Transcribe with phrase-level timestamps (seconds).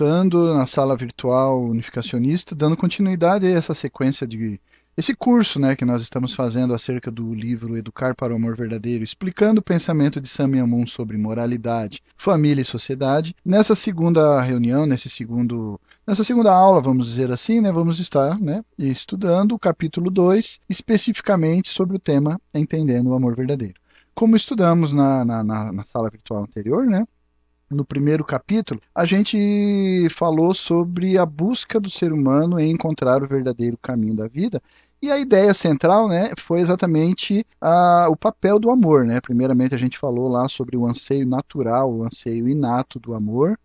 [0.00, 4.58] Voltando na sala virtual unificacionista, dando continuidade a essa sequência de
[4.96, 9.04] esse curso, né, que nós estamos fazendo acerca do livro Educar para o Amor Verdadeiro,
[9.04, 13.36] explicando o pensamento de Samyamun sobre moralidade, família e sociedade.
[13.44, 18.64] Nessa segunda reunião, nesse segundo Nessa segunda aula, vamos dizer assim, né, vamos estar né,
[18.78, 23.74] estudando o capítulo 2, especificamente sobre o tema Entendendo o Amor Verdadeiro.
[24.14, 27.04] Como estudamos na, na, na, na sala virtual anterior, né,
[27.70, 33.28] no primeiro capítulo, a gente falou sobre a busca do ser humano em encontrar o
[33.28, 34.60] verdadeiro caminho da vida.
[35.00, 39.06] E a ideia central né, foi exatamente a, o papel do amor.
[39.06, 39.20] Né?
[39.20, 43.58] Primeiramente, a gente falou lá sobre o anseio natural, o anseio inato do amor,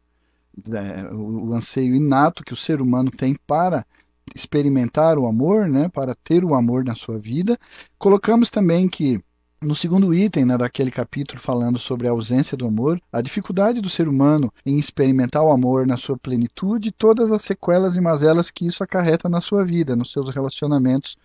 [0.66, 3.86] né, o, o anseio inato que o ser humano tem para
[4.34, 7.58] experimentar o amor, né, para ter o amor na sua vida.
[7.98, 9.20] Colocamos também que
[9.66, 13.90] no segundo item né, daquele capítulo, falando sobre a ausência do amor, a dificuldade do
[13.90, 18.68] ser humano em experimentar o amor na sua plenitude todas as sequelas e mazelas que
[18.68, 21.18] isso acarreta na sua vida, nos seus relacionamentos,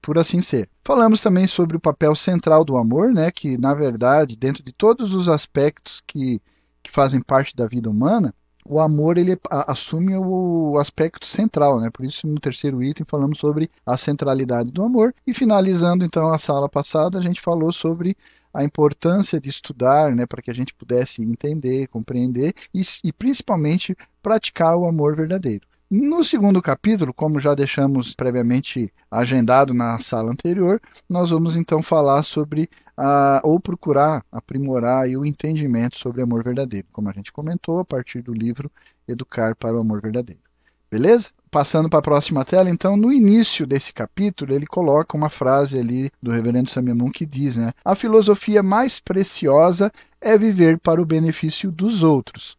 [0.00, 0.68] por assim ser.
[0.84, 5.14] Falamos também sobre o papel central do amor, né, que na verdade, dentro de todos
[5.14, 6.40] os aspectos que,
[6.82, 8.32] que fazem parte da vida humana,
[8.64, 11.90] o amor ele assume o aspecto central, né?
[11.90, 16.38] Por isso no terceiro item falamos sobre a centralidade do amor e finalizando então a
[16.38, 18.16] sala passada a gente falou sobre
[18.54, 23.96] a importância de estudar, né, para que a gente pudesse entender, compreender e, e principalmente
[24.22, 25.66] praticar o amor verdadeiro.
[25.94, 32.22] No segundo capítulo, como já deixamos previamente agendado na sala anterior, nós vamos então falar
[32.22, 32.70] sobre
[33.42, 38.32] ou procurar aprimorar o entendimento sobre amor verdadeiro, como a gente comentou a partir do
[38.32, 38.72] livro
[39.06, 40.40] Educar para o Amor Verdadeiro.
[40.90, 41.28] Beleza?
[41.50, 46.10] Passando para a próxima tela, então, no início desse capítulo, ele coloca uma frase ali
[46.22, 47.74] do reverendo Samyamun que diz, né?
[47.84, 52.56] A filosofia mais preciosa é viver para o benefício dos outros.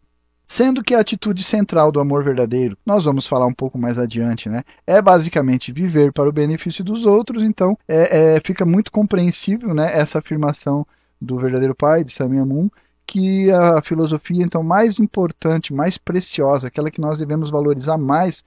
[0.55, 4.47] Sendo que a atitude central do amor verdadeiro, nós vamos falar um pouco mais adiante,
[4.47, 4.63] né?
[4.85, 9.89] É basicamente viver para o benefício dos outros, então é, é, fica muito compreensível né,
[9.91, 10.85] essa afirmação
[11.19, 12.69] do verdadeiro pai, de Samyamun,
[13.03, 18.43] que a filosofia então mais importante, mais preciosa, aquela que nós devemos valorizar mais,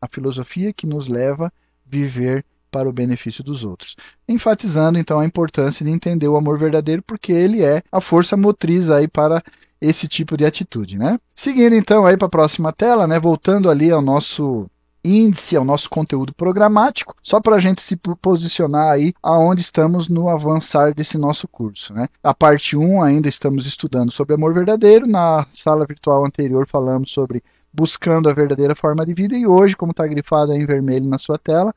[0.00, 1.52] a filosofia que nos leva a
[1.84, 3.96] viver para o benefício dos outros.
[4.28, 8.90] Enfatizando então a importância de entender o amor verdadeiro, porque ele é a força motriz
[8.90, 9.42] aí para
[9.80, 11.18] esse tipo de atitude, né?
[11.34, 13.18] Seguindo então aí para a próxima tela, né?
[13.18, 14.68] Voltando ali ao nosso
[15.04, 20.28] índice, ao nosso conteúdo programático, só para a gente se posicionar aí aonde estamos no
[20.28, 22.08] avançar desse nosso curso, né?
[22.22, 27.42] A parte 1 ainda estamos estudando sobre amor verdadeiro, na sala virtual anterior falamos sobre
[27.72, 31.38] buscando a verdadeira forma de vida e hoje, como está grifado em vermelho na sua
[31.38, 31.74] tela,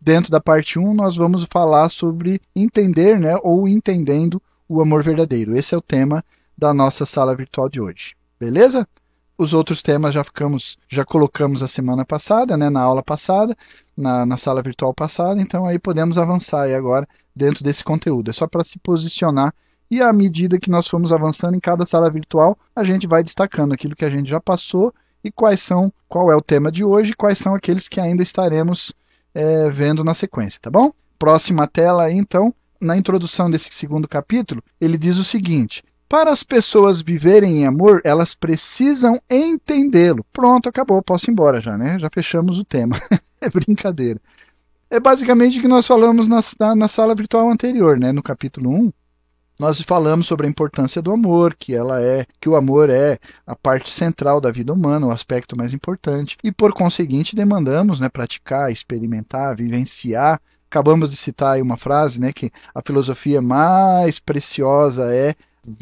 [0.00, 5.56] dentro da parte 1 nós vamos falar sobre entender, né, ou entendendo o amor verdadeiro.
[5.56, 6.24] Esse é o tema
[6.60, 8.14] da nossa sala virtual de hoje.
[8.38, 8.86] Beleza?
[9.38, 13.56] Os outros temas já ficamos, já colocamos a semana passada, né, na aula passada,
[13.96, 18.28] na, na sala virtual passada, então aí podemos avançar aí agora dentro desse conteúdo.
[18.28, 19.54] É só para se posicionar
[19.90, 23.72] e à medida que nós formos avançando em cada sala virtual, a gente vai destacando
[23.72, 24.94] aquilo que a gente já passou
[25.24, 28.22] e quais são, qual é o tema de hoje, e quais são aqueles que ainda
[28.22, 28.92] estaremos
[29.34, 30.92] é, vendo na sequência, tá bom?
[31.18, 37.00] Próxima tela então, na introdução desse segundo capítulo, ele diz o seguinte: para as pessoas
[37.00, 40.26] viverem em amor, elas precisam entendê-lo.
[40.32, 42.00] Pronto, acabou, posso ir embora já, né?
[42.00, 43.00] Já fechamos o tema.
[43.40, 44.20] é brincadeira.
[44.90, 48.10] É basicamente o que nós falamos na, na, na, sala virtual anterior, né?
[48.10, 48.92] No capítulo 1,
[49.56, 53.16] nós falamos sobre a importância do amor, que ela é, que o amor é
[53.46, 58.08] a parte central da vida humana, o aspecto mais importante, e por conseguinte demandamos, né,
[58.08, 60.40] praticar, experimentar, vivenciar.
[60.68, 65.36] Acabamos de citar aí uma frase, né, que a filosofia mais preciosa é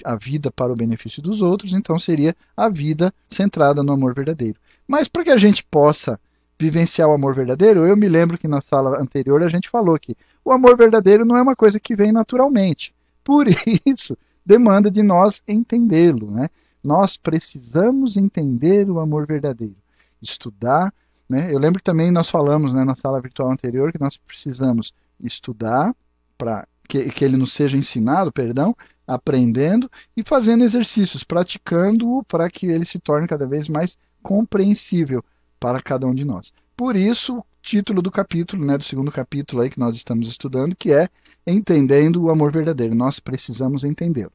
[0.04, 4.58] a vida para o benefício dos outros, então seria a vida centrada no amor verdadeiro.
[4.86, 6.18] Mas para que a gente possa
[6.58, 10.16] vivenciar o amor verdadeiro, eu me lembro que na sala anterior a gente falou que
[10.44, 12.92] o amor verdadeiro não é uma coisa que vem naturalmente.
[13.22, 13.46] Por
[13.86, 16.30] isso, demanda de nós entendê-lo.
[16.30, 16.50] Né?
[16.82, 19.76] Nós precisamos entender o amor verdadeiro,
[20.20, 20.92] estudar.
[21.28, 21.48] Né?
[21.50, 24.92] Eu lembro que também nós falamos né, na sala virtual anterior que nós precisamos
[25.22, 25.94] estudar
[26.36, 28.74] para que, que ele nos seja ensinado, perdão,
[29.06, 35.22] aprendendo e fazendo exercícios, praticando-o para que ele se torne cada vez mais compreensível
[35.60, 36.52] para cada um de nós.
[36.76, 40.74] Por isso, o título do capítulo, né, do segundo capítulo aí que nós estamos estudando,
[40.74, 41.08] que é
[41.46, 42.94] Entendendo o Amor Verdadeiro.
[42.94, 44.32] Nós precisamos entendê-lo.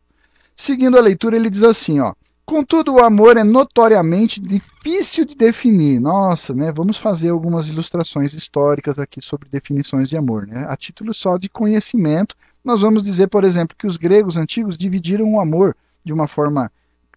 [0.56, 2.14] Seguindo a leitura, ele diz assim, ó:
[2.46, 6.00] Contudo, o amor é notoriamente difícil de definir.
[6.00, 6.72] Nossa, né?
[6.72, 10.66] Vamos fazer algumas ilustrações históricas aqui sobre definições de amor, né?
[10.68, 15.34] A título só de conhecimento, nós vamos dizer, por exemplo, que os gregos antigos dividiram
[15.34, 16.70] o amor de uma forma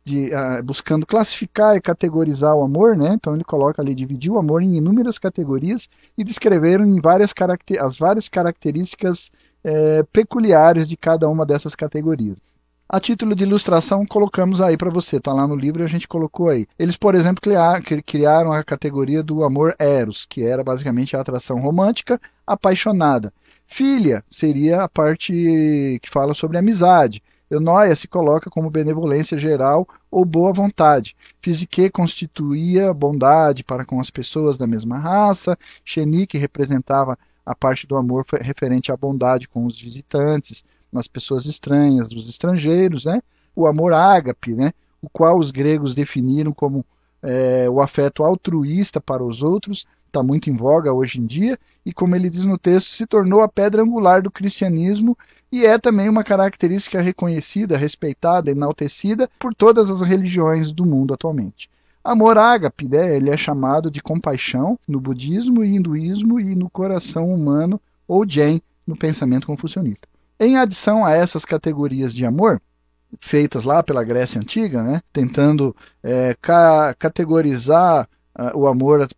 [0.05, 3.15] de, uh, buscando classificar e categorizar o amor, né?
[3.15, 7.35] Então ele coloca ali, dividiu o amor em inúmeras categorias e descreveram em várias
[7.81, 9.33] as várias características
[9.65, 12.39] é, peculiares de cada uma dessas categorias.
[12.89, 16.07] A título de ilustração, colocamos aí para você, tá lá no livro e a gente
[16.07, 16.69] colocou aí.
[16.79, 17.43] Eles, por exemplo,
[18.05, 23.35] criaram a categoria do amor eros, que era basicamente a atração romântica apaixonada.
[23.67, 27.21] Filia seria a parte que fala sobre amizade.
[27.51, 31.17] Eunoia se coloca como benevolência geral ou boa vontade.
[31.43, 35.59] Physique constituía bondade para com as pessoas da mesma raça.
[35.85, 42.11] Xenique representava a parte do amor referente à bondade com os visitantes, nas pessoas estranhas,
[42.11, 43.23] os estrangeiros, né?
[43.55, 44.73] O amor ágape, né?
[45.01, 46.85] O qual os gregos definiram como
[47.23, 51.93] é, o afeto altruísta para os outros, está muito em voga hoje em dia, e
[51.93, 55.17] como ele diz no texto, se tornou a pedra angular do cristianismo
[55.51, 61.71] e é também uma característica reconhecida, respeitada, enaltecida por todas as religiões do mundo atualmente.
[62.03, 67.33] Amor ágape, né, ele é chamado de compaixão no budismo e hinduísmo e no coração
[67.33, 70.07] humano, ou jen, no pensamento confucionista.
[70.39, 72.61] Em adição a essas categorias de amor,
[73.21, 79.09] feitas lá pela Grécia Antiga, né, tentando é, ca categorizar uh, o amor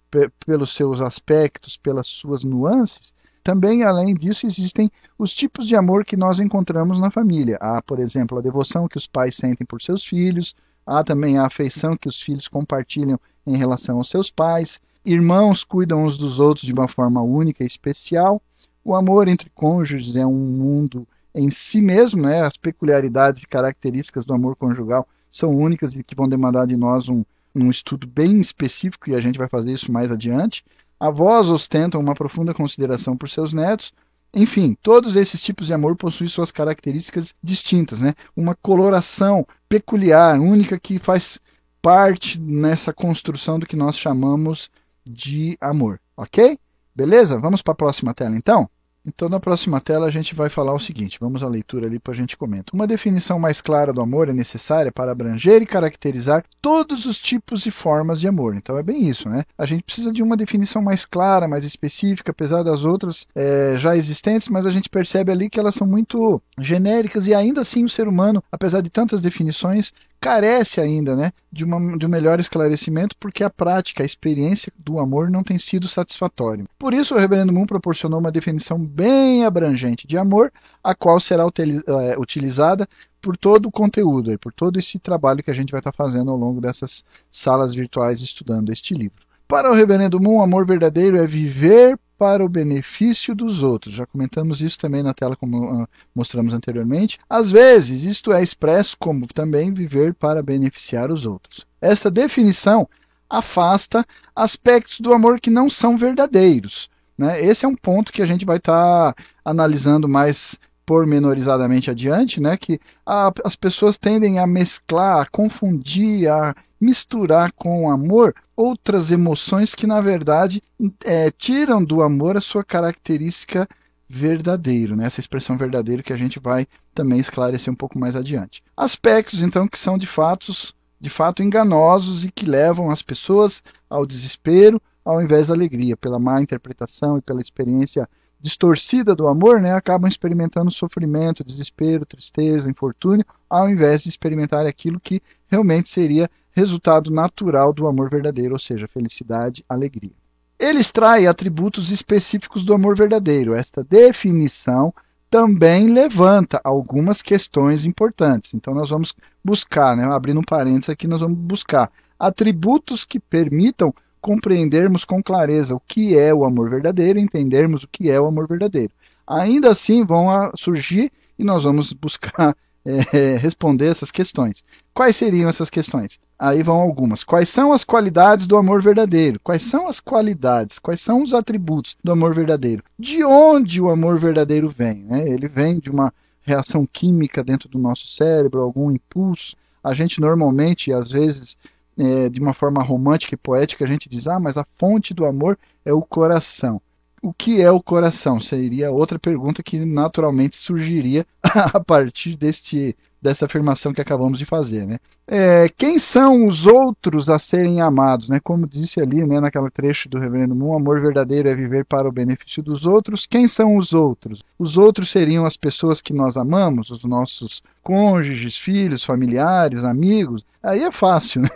[0.46, 3.12] pelos seus aspectos, pelas suas nuances,
[3.42, 7.56] também, além disso, existem os tipos de amor que nós encontramos na família.
[7.60, 10.54] Há, por exemplo, a devoção que os pais sentem por seus filhos,
[10.86, 16.04] há também a afeição que os filhos compartilham em relação aos seus pais, irmãos cuidam
[16.04, 18.42] uns dos outros de uma forma única e especial.
[18.88, 22.40] O amor entre cônjuges é um mundo em si mesmo, né?
[22.40, 27.06] as peculiaridades e características do amor conjugal são únicas e que vão demandar de nós
[27.06, 27.22] um,
[27.54, 30.64] um estudo bem específico, e a gente vai fazer isso mais adiante.
[30.98, 33.92] Avós ostentam uma profunda consideração por seus netos.
[34.32, 38.14] Enfim, todos esses tipos de amor possuem suas características distintas, né?
[38.34, 41.38] Uma coloração peculiar, única que faz
[41.82, 44.70] parte nessa construção do que nós chamamos
[45.04, 46.58] de amor, ok?
[46.96, 47.38] Beleza?
[47.38, 48.66] Vamos para a próxima tela então?
[49.08, 52.12] Então, na próxima tela, a gente vai falar o seguinte: vamos à leitura ali para
[52.12, 52.74] a gente comentar.
[52.74, 57.64] Uma definição mais clara do amor é necessária para abranger e caracterizar todos os tipos
[57.64, 58.54] e formas de amor.
[58.54, 59.44] Então, é bem isso, né?
[59.56, 63.96] A gente precisa de uma definição mais clara, mais específica, apesar das outras é, já
[63.96, 67.88] existentes, mas a gente percebe ali que elas são muito genéricas e ainda assim o
[67.88, 73.16] ser humano, apesar de tantas definições, carece ainda né, de, uma, de um melhor esclarecimento
[73.18, 76.64] porque a prática, a experiência do amor não tem sido satisfatória.
[76.78, 81.44] Por isso, o Reverendo Moon proporcionou uma definição bem abrangente de amor, a qual será
[81.44, 82.88] é, utilizada
[83.20, 86.36] por todo o conteúdo, por todo esse trabalho que a gente vai estar fazendo ao
[86.36, 89.26] longo dessas salas virtuais estudando este livro.
[89.46, 93.94] Para o Reverendo Moon, amor verdadeiro é viver para o benefício dos outros.
[93.94, 97.18] Já comentamos isso também na tela, como uh, mostramos anteriormente.
[97.30, 101.64] Às vezes, isto é expresso como também viver para beneficiar os outros.
[101.80, 102.88] Esta definição
[103.30, 106.90] afasta aspectos do amor que não são verdadeiros.
[107.16, 107.44] Né?
[107.44, 112.56] Esse é um ponto que a gente vai estar tá analisando mais pormenorizadamente adiante, né,
[112.56, 119.10] que a, as pessoas tendem a mesclar, a confundir, a misturar com o amor outras
[119.10, 120.62] emoções que, na verdade,
[121.04, 123.68] é, tiram do amor a sua característica
[124.08, 125.06] verdadeiro, né?
[125.06, 128.62] essa expressão verdadeiro que a gente vai também esclarecer um pouco mais adiante.
[128.76, 134.04] Aspectos, então, que são de fatos de fato enganosos e que levam as pessoas ao
[134.04, 138.06] desespero ao invés da alegria, pela má interpretação e pela experiência
[138.38, 145.00] distorcida do amor, né, acabam experimentando sofrimento, desespero, tristeza, infortúnio, ao invés de experimentar aquilo
[145.00, 150.12] que realmente seria resultado natural do amor verdadeiro, ou seja, felicidade, alegria.
[150.58, 153.54] Ele extrai atributos específicos do amor verdadeiro.
[153.54, 154.92] Esta definição
[155.30, 158.54] também levanta algumas questões importantes.
[158.54, 159.14] Então nós vamos
[159.44, 165.74] buscar, né, abrindo um parênteses aqui, nós vamos buscar atributos que permitam compreendermos com clareza
[165.74, 168.92] o que é o amor verdadeiro, entendermos o que é o amor verdadeiro.
[169.26, 174.64] Ainda assim vão surgir e nós vamos buscar é, responder essas questões.
[174.94, 176.18] Quais seriam essas questões?
[176.38, 177.24] Aí vão algumas.
[177.24, 179.40] Quais são as qualidades do amor verdadeiro?
[179.40, 180.78] Quais são as qualidades?
[180.78, 182.82] Quais são os atributos do amor verdadeiro?
[182.98, 185.02] De onde o amor verdadeiro vem?
[185.04, 185.28] Né?
[185.28, 189.56] Ele vem de uma reação química dentro do nosso cérebro, algum impulso.
[189.82, 191.56] A gente normalmente, às vezes,
[191.96, 195.26] é, de uma forma romântica e poética, a gente diz: ah, mas a fonte do
[195.26, 196.80] amor é o coração.
[197.22, 198.40] O que é o coração?
[198.40, 204.86] Seria outra pergunta que naturalmente surgiria a partir deste dessa afirmação que acabamos de fazer,
[204.86, 204.98] né?
[205.26, 208.40] É, quem são os outros a serem amados, né?
[208.42, 212.12] Como disse ali, né, naquela trecho do Reverendo Moon, amor verdadeiro é viver para o
[212.12, 213.26] benefício dos outros.
[213.26, 214.40] Quem são os outros?
[214.58, 220.44] Os outros seriam as pessoas que nós amamos, os nossos cônjuges, filhos, familiares, amigos.
[220.62, 221.50] Aí é fácil, né?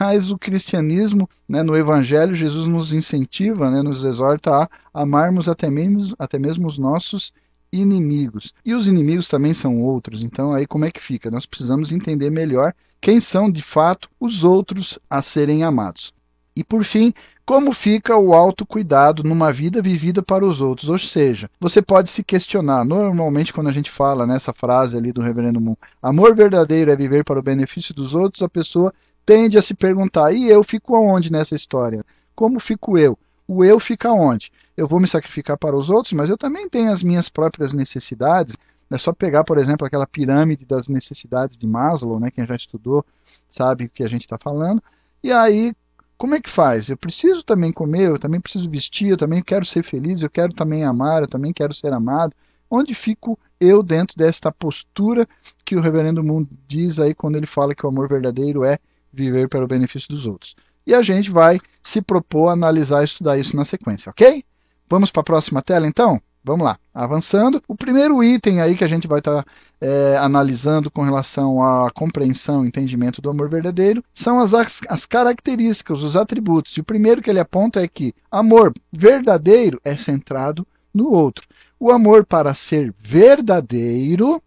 [0.00, 5.68] Mas o cristianismo, né, no Evangelho, Jesus nos incentiva, né, nos exorta a amarmos até
[5.70, 7.32] mesmo, até mesmo os nossos
[7.72, 8.54] inimigos.
[8.64, 11.30] E os inimigos também são outros, então aí como é que fica?
[11.30, 16.14] Nós precisamos entender melhor quem são de fato os outros a serem amados.
[16.54, 17.12] E por fim,
[17.44, 20.88] como fica o autocuidado numa vida vivida para os outros?
[20.88, 22.84] Ou seja, você pode se questionar.
[22.84, 27.24] Normalmente, quando a gente fala nessa frase ali do Reverendo Moon, amor verdadeiro é viver
[27.24, 28.92] para o benefício dos outros, a pessoa
[29.26, 32.06] tende a se perguntar: e eu fico aonde nessa história?
[32.34, 33.18] Como fico eu?
[33.48, 34.50] O eu fica onde?
[34.76, 38.56] Eu vou me sacrificar para os outros, mas eu também tenho as minhas próprias necessidades.
[38.90, 42.30] É só pegar, por exemplo, aquela pirâmide das necessidades de Maslow, né?
[42.30, 43.04] Quem já estudou
[43.48, 44.82] sabe o que a gente está falando.
[45.22, 45.74] E aí,
[46.16, 46.88] como é que faz?
[46.88, 50.52] Eu preciso também comer, eu também preciso vestir, eu também quero ser feliz, eu quero
[50.52, 52.32] também amar, eu também quero ser amado.
[52.70, 55.26] Onde fico eu dentro desta postura
[55.64, 58.78] que o Reverendo Mundo diz aí quando ele fala que o amor verdadeiro é
[59.16, 60.54] viver para o benefício dos outros?
[60.86, 64.44] e a gente vai se propor a analisar e estudar isso na sequência, ok?
[64.88, 66.20] Vamos para a próxima tela então?
[66.44, 67.60] Vamos lá, avançando.
[67.66, 71.90] O primeiro item aí que a gente vai estar tá, é, analisando com relação à
[71.90, 74.54] compreensão e entendimento do amor verdadeiro são as,
[74.88, 76.76] as características, os atributos.
[76.76, 81.44] E o primeiro que ele aponta é que amor verdadeiro é centrado no outro.
[81.80, 84.40] O amor, para ser verdadeiro,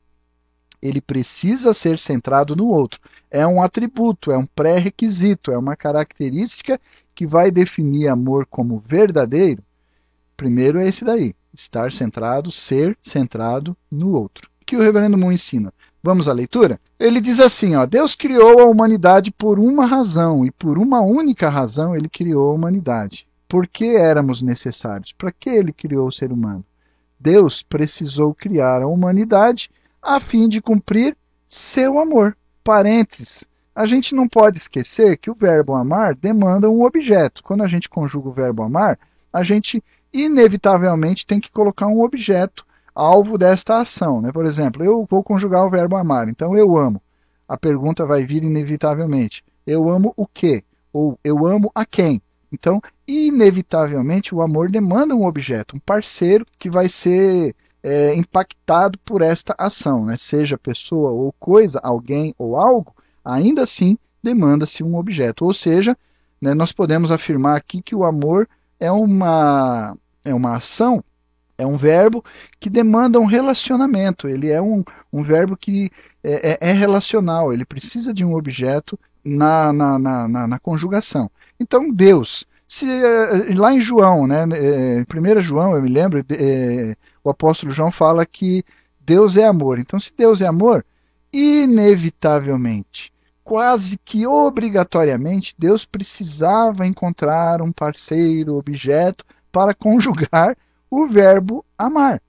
[0.82, 3.00] ele precisa ser centrado no outro
[3.32, 6.80] é um atributo, é um pré-requisito, é uma característica
[7.14, 9.64] que vai definir amor como verdadeiro.
[10.36, 14.50] Primeiro é esse daí, estar centrado, ser centrado no outro.
[14.62, 15.74] O que o reverendo Moon ensina?
[16.02, 16.80] Vamos à leitura?
[16.98, 21.50] Ele diz assim, ó, Deus criou a humanidade por uma razão e por uma única
[21.50, 23.28] razão ele criou a humanidade.
[23.48, 25.12] Por que éramos necessários?
[25.12, 26.64] Para que ele criou o ser humano?
[27.20, 29.70] Deus precisou criar a humanidade
[30.02, 31.16] a fim de cumprir
[31.48, 37.44] seu amor parênteses, a gente não pode esquecer que o verbo amar demanda um objeto.
[37.44, 39.00] Quando a gente conjuga o verbo amar,
[39.32, 44.22] a gente inevitavelmente tem que colocar um objeto alvo desta ação.
[44.22, 44.32] Né?
[44.32, 47.02] Por exemplo, eu vou conjugar o verbo amar, então eu amo.
[47.48, 50.64] A pergunta vai vir inevitavelmente: eu amo o quê?
[50.92, 52.22] Ou eu amo a quem?
[52.52, 59.22] Então, inevitavelmente, o amor demanda um objeto, um parceiro que vai ser é, impactado por
[59.22, 60.18] esta ação, né?
[60.18, 65.46] seja pessoa ou coisa, alguém ou algo, ainda assim demanda-se um objeto.
[65.46, 65.98] Ou seja,
[66.42, 68.48] né, nós podemos afirmar aqui que o amor
[68.80, 71.04] é uma, é uma ação,
[71.58, 72.24] é um verbo
[72.60, 75.92] que demanda um relacionamento, ele é um, um verbo que
[76.24, 81.30] é, é, é relacional, ele precisa de um objeto na, na, na, na conjugação.
[81.60, 86.96] Então, Deus, se, eh, lá em João, né, em 1 João, eu me lembro, é,
[87.24, 88.64] o apóstolo João fala que
[89.00, 89.80] Deus é amor.
[89.80, 90.86] Então, se Deus é amor,
[91.32, 93.12] inevitavelmente,
[93.44, 100.56] quase que obrigatoriamente, Deus precisava encontrar um parceiro, objeto, para conjugar
[100.90, 102.22] o verbo amar.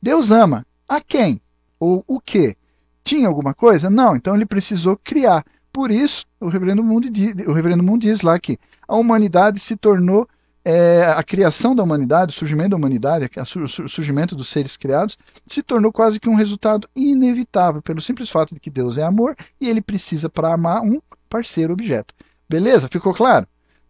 [0.00, 0.66] Deus ama.
[0.88, 1.40] A quem?
[1.78, 2.56] Ou o que?
[3.04, 3.90] Tinha alguma coisa?
[3.90, 5.44] Não, então ele precisou criar.
[5.72, 9.76] Por isso, o Reverendo Mundo diz, o Reverendo Mundo diz lá que a humanidade se
[9.76, 10.28] tornou
[10.70, 15.62] é, a criação da humanidade, o surgimento da humanidade, o surgimento dos seres criados, se
[15.62, 19.66] tornou quase que um resultado inevitável, pelo simples fato de que Deus é amor e
[19.66, 22.14] ele precisa, para amar, um parceiro objeto.
[22.46, 22.86] Beleza?
[22.86, 23.46] Ficou claro?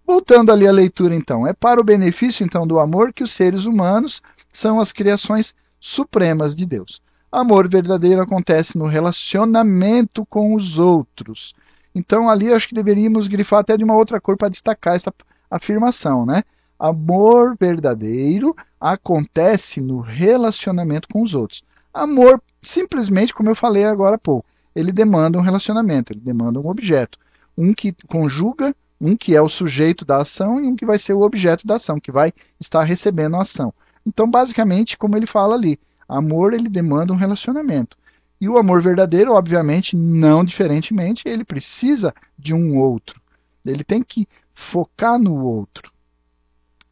[0.06, 1.44] Voltando ali à leitura, então.
[1.44, 6.54] É para o benefício, então, do amor que os seres humanos são as criações supremas
[6.54, 7.02] de Deus.
[7.32, 11.56] Amor verdadeiro acontece no relacionamento com os outros.
[11.92, 15.12] Então, ali acho que deveríamos grifar até de uma outra cor para destacar essa
[15.50, 16.44] afirmação, né?
[16.78, 21.64] Amor verdadeiro acontece no relacionamento com os outros.
[21.92, 26.68] Amor, simplesmente, como eu falei agora há pouco, ele demanda um relacionamento, ele demanda um
[26.68, 27.18] objeto.
[27.56, 31.14] Um que conjuga, um que é o sujeito da ação e um que vai ser
[31.14, 33.75] o objeto da ação, que vai estar recebendo a ação.
[34.06, 37.97] Então, basicamente, como ele fala ali, amor ele demanda um relacionamento.
[38.40, 43.20] E o amor verdadeiro, obviamente, não diferentemente, ele precisa de um outro.
[43.66, 45.88] Ele tem que focar no outro.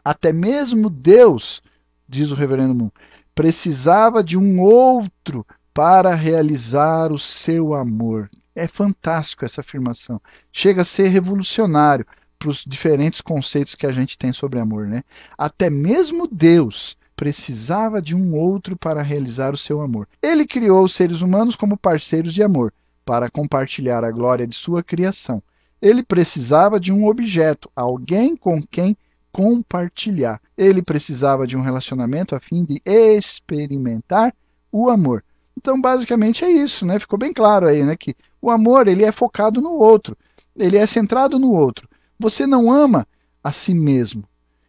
[0.06, 1.60] Até mesmo Deus,
[2.08, 2.90] diz o reverendo Moon,
[3.34, 5.44] precisava de um outro
[5.74, 8.30] para realizar o seu amor.
[8.54, 10.22] É fantástico essa afirmação.
[10.52, 12.06] Chega a ser revolucionário
[12.38, 15.02] para os diferentes conceitos que a gente tem sobre amor, né?
[15.36, 20.06] Até mesmo Deus precisava de um outro para realizar o seu amor.
[20.22, 22.72] Ele criou os seres humanos como parceiros de amor,
[23.04, 25.42] para compartilhar a glória de sua criação.
[25.82, 28.96] Ele precisava de um objeto, alguém com quem
[29.36, 30.40] compartilhar.
[30.56, 34.34] Ele precisava de um relacionamento a fim de experimentar
[34.72, 35.22] o amor.
[35.54, 36.98] Então, basicamente é isso, né?
[36.98, 40.16] Ficou bem claro aí, né, que o amor, ele é focado no outro.
[40.56, 41.86] Ele é centrado no outro.
[42.18, 43.06] Você não ama
[43.44, 44.24] a si mesmo.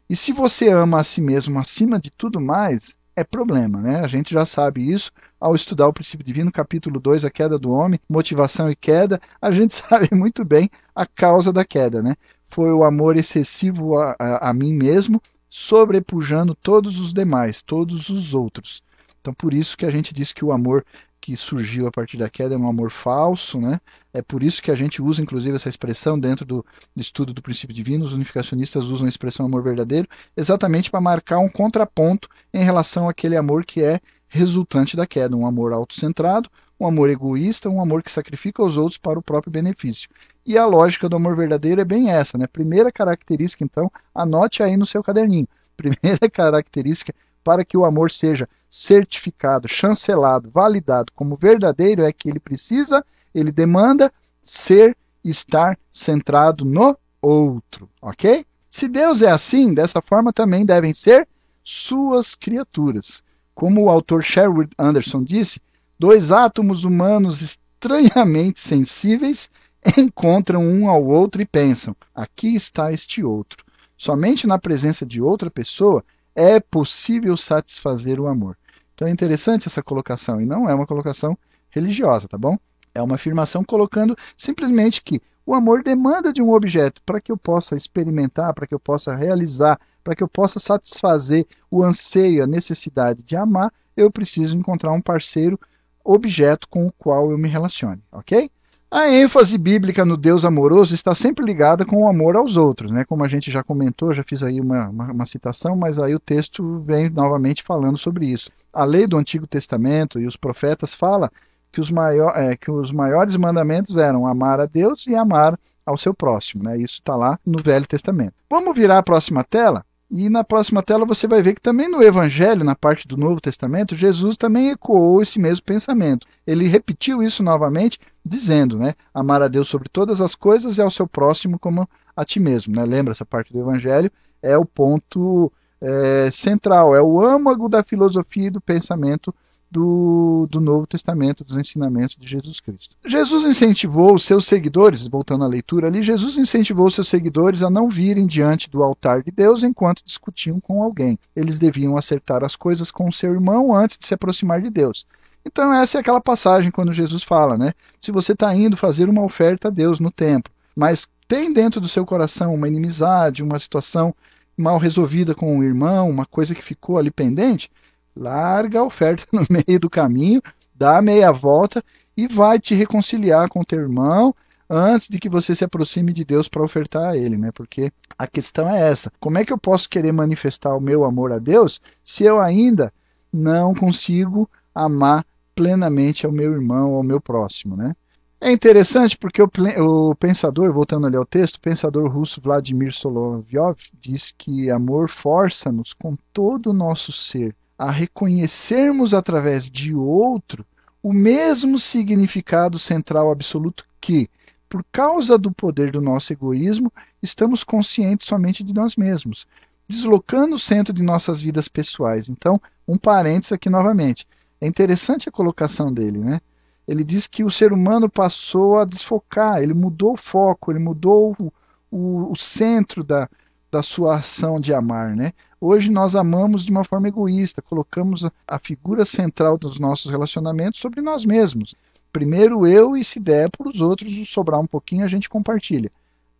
[0.09, 4.01] E se você ama a si mesmo acima de tudo mais, é problema, né?
[4.01, 7.71] A gente já sabe isso ao estudar o princípio divino, capítulo 2, a queda do
[7.71, 12.15] homem, motivação e queda, a gente sabe muito bem a causa da queda, né?
[12.49, 18.33] Foi o amor excessivo a, a, a mim mesmo, sobrepujando todos os demais, todos os
[18.33, 18.83] outros.
[19.21, 20.85] Então, por isso que a gente diz que o amor
[21.19, 23.81] que surgiu a partir da queda é um amor falso, né?
[24.13, 27.75] É por isso que a gente usa, inclusive, essa expressão dentro do, estudo do princípio
[27.75, 28.05] divino.
[28.05, 33.35] Os unificacionistas usam a expressão amor verdadeiro exatamente para marcar um contraponto em relação àquele
[33.35, 33.99] amor que é
[34.29, 38.97] resultante da queda, um amor autocentrado, um amor egoísta, um amor que sacrifica os outros
[38.97, 40.09] para o próprio benefício.
[40.45, 42.47] E a lógica do amor verdadeiro é bem essa, né?
[42.47, 45.47] Primeira característica, então, anote aí no seu caderninho.
[45.75, 52.39] Primeira característica para que o amor seja certificado, chancelado, validado como verdadeiro é que ele
[52.39, 54.11] precisa, ele demanda
[54.43, 58.45] ser, estar centrado no outro, ok?
[58.69, 61.27] Se Deus é assim, dessa forma também devem ser
[61.63, 63.23] suas criaturas.
[63.55, 65.59] Como o autor Sherwood Anderson disse,
[65.97, 69.49] dois átomos humanos estranhamente sensíveis
[69.97, 73.63] encontram um ao outro e pensam: aqui está este outro.
[73.97, 76.03] Somente na presença de outra pessoa
[76.35, 78.57] é possível satisfazer o amor.
[78.93, 81.37] Então é interessante essa colocação, e não é uma colocação
[81.69, 82.57] religiosa, tá bom?
[82.93, 87.37] É uma afirmação colocando simplesmente que o amor demanda de um objeto para que eu
[87.37, 92.47] possa experimentar, para que eu possa realizar, para que eu possa satisfazer o anseio, a
[92.47, 95.59] necessidade de amar, eu preciso encontrar um parceiro
[96.07, 98.49] objeto com o qual eu me relacione, ok?
[98.89, 103.03] A ênfase bíblica no Deus amoroso está sempre ligada com o amor aos outros, né?
[103.03, 106.19] Como a gente já comentou, já fiz aí uma, uma, uma, citação, mas aí o
[106.19, 108.49] texto vem novamente falando sobre isso.
[108.71, 111.29] A lei do Antigo Testamento e os profetas fala
[111.69, 115.97] que os, maior, é, que os maiores mandamentos eram amar a Deus e amar ao
[115.97, 116.77] seu próximo, né?
[116.77, 118.33] Isso está lá no Velho Testamento.
[118.49, 119.85] Vamos virar a próxima tela?
[120.09, 123.41] E na próxima tela você vai ver que também no Evangelho, na parte do Novo
[123.41, 126.25] Testamento, Jesus também ecoou esse mesmo pensamento.
[126.45, 128.93] Ele repetiu isso novamente, dizendo, né?
[129.13, 132.73] Amar a Deus sobre todas as coisas e ao seu próximo como a ti mesmo.
[132.73, 132.85] Né?
[132.85, 134.09] Lembra essa parte do Evangelho?
[134.41, 139.35] É o ponto é, central, é o âmago da filosofia e do pensamento
[139.69, 142.95] do, do Novo Testamento, dos ensinamentos de Jesus Cristo.
[143.05, 147.69] Jesus incentivou os seus seguidores, voltando à leitura ali, Jesus incentivou os seus seguidores a
[147.69, 151.19] não virem diante do altar de Deus enquanto discutiam com alguém.
[151.35, 155.05] Eles deviam acertar as coisas com o seu irmão antes de se aproximar de Deus.
[155.45, 157.73] Então essa é aquela passagem quando Jesus fala, né?
[158.01, 161.87] Se você está indo fazer uma oferta a Deus no templo, mas tem dentro do
[161.87, 164.13] seu coração uma inimizade, uma situação
[164.57, 167.69] mal resolvida com o irmão, uma coisa que ficou ali pendente,
[168.17, 170.41] larga a oferta no meio do caminho,
[170.73, 171.83] dá meia volta
[172.15, 174.35] e vai te reconciliar com teu irmão
[174.69, 177.51] antes de que você se aproxime de Deus para ofertar a ele, né?
[177.51, 181.31] Porque a questão é essa: como é que eu posso querer manifestar o meu amor
[181.31, 182.91] a Deus se eu ainda
[183.31, 185.25] não consigo amar
[185.55, 187.95] plenamente ao meu irmão, ao meu próximo, né?
[188.39, 189.49] É interessante porque o,
[189.79, 195.91] o, pensador, voltando ali ao texto, o pensador russo Vladimir Solovyov diz que amor força-nos
[195.93, 200.65] com todo o nosso ser a reconhecermos através de outro
[201.01, 204.29] o mesmo significado central absoluto que,
[204.67, 209.47] por causa do poder do nosso egoísmo, estamos conscientes somente de nós mesmos,
[209.87, 212.27] deslocando o centro de nossas vidas pessoais.
[212.29, 214.27] Então, um parênteses aqui novamente.
[214.59, 216.41] É interessante a colocação dele, né?
[216.87, 221.35] Ele diz que o ser humano passou a desfocar, ele mudou o foco, ele mudou
[221.39, 221.53] o,
[221.91, 223.29] o, o centro da,
[223.71, 225.33] da sua ação de amar, né?
[225.59, 231.01] Hoje nós amamos de uma forma egoísta, colocamos a figura central dos nossos relacionamentos sobre
[231.01, 231.75] nós mesmos.
[232.11, 235.91] Primeiro eu e se der para os outros sobrar um pouquinho a gente compartilha.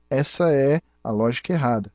[0.10, 1.92] Essa é a lógica errada.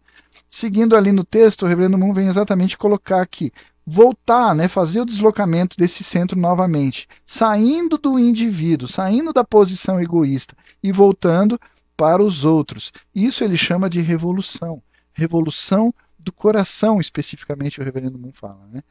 [0.51, 3.53] Seguindo ali no texto, o Reverendo Moon vem exatamente colocar aqui
[3.87, 10.57] voltar, né, fazer o deslocamento desse centro novamente, saindo do indivíduo, saindo da posição egoísta
[10.83, 11.59] e voltando
[11.97, 12.93] para os outros.
[13.15, 14.83] Isso ele chama de revolução.
[15.13, 18.83] Revolução do coração, especificamente o Reverendo Moon fala, né?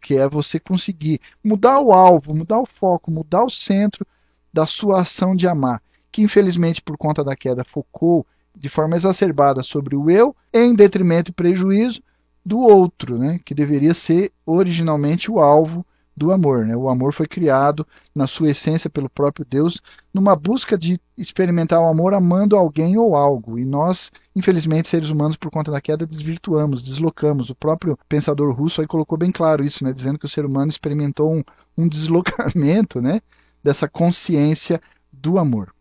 [0.00, 4.06] que é você conseguir mudar o alvo, mudar o foco, mudar o centro
[4.52, 9.62] da sua ação de amar, que infelizmente por conta da queda focou de forma exacerbada
[9.62, 12.02] sobre o eu, em detrimento e prejuízo
[12.44, 15.84] do outro, né, que deveria ser originalmente o alvo
[16.18, 16.66] do amor.
[16.66, 16.76] Né?
[16.76, 19.80] O amor foi criado na sua essência pelo próprio Deus,
[20.12, 23.58] numa busca de experimentar o amor amando alguém ou algo.
[23.58, 27.48] E nós, infelizmente, seres humanos, por conta da queda, desvirtuamos, deslocamos.
[27.48, 29.92] O próprio pensador russo aí colocou bem claro isso, né?
[29.92, 31.42] dizendo que o ser humano experimentou um,
[31.76, 33.20] um deslocamento né?
[33.62, 34.80] dessa consciência
[35.12, 35.72] do amor.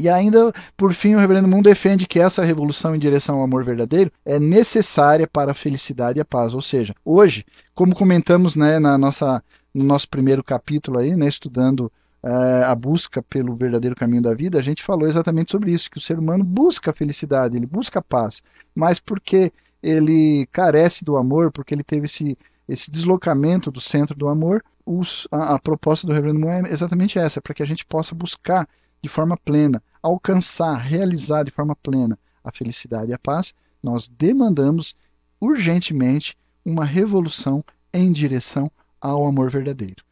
[0.00, 3.62] E ainda, por fim, o Reverendo Moon defende que essa revolução em direção ao amor
[3.64, 6.54] verdadeiro é necessária para a felicidade e a paz.
[6.54, 9.44] Ou seja, hoje, como comentamos né, na nossa
[9.74, 11.90] no nosso primeiro capítulo aí, né, estudando
[12.22, 15.98] uh, a busca pelo verdadeiro caminho da vida, a gente falou exatamente sobre isso, que
[15.98, 18.42] o ser humano busca a felicidade, ele busca a paz,
[18.74, 19.52] mas porque
[19.82, 22.36] ele carece do amor, porque ele teve esse,
[22.68, 27.18] esse deslocamento do centro do amor, os, a, a, proposta do Reverendo Moon é exatamente
[27.18, 28.68] essa, para que a gente possa buscar
[29.02, 34.94] de forma plena, alcançar, realizar de forma plena a felicidade e a paz, nós demandamos
[35.40, 40.04] urgentemente uma revolução em direção ao amor verdadeiro.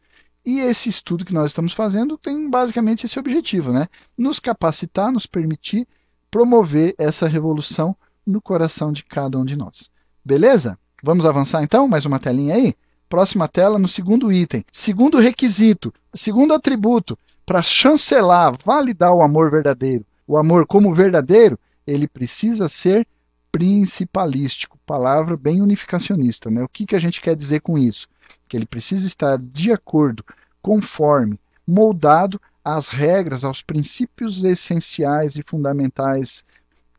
[0.45, 3.87] E esse estudo que nós estamos fazendo tem basicamente esse objetivo, né?
[4.17, 5.87] Nos capacitar, nos permitir
[6.31, 9.89] promover essa revolução no coração de cada um de nós.
[10.23, 10.77] Beleza?
[11.03, 11.87] Vamos avançar então?
[11.87, 12.75] Mais uma telinha aí?
[13.07, 14.63] Próxima tela no segundo item.
[14.71, 20.05] Segundo requisito, segundo atributo para chancelar, validar o amor verdadeiro.
[20.27, 23.07] O amor como verdadeiro, ele precisa ser
[23.51, 26.51] principalístico, palavra bem unificacionista.
[26.51, 26.63] Né?
[26.63, 28.07] O que, que a gente quer dizer com isso?
[28.49, 30.25] Que ele precisa estar de acordo,
[30.61, 36.43] conforme, moldado às regras, aos princípios essenciais e fundamentais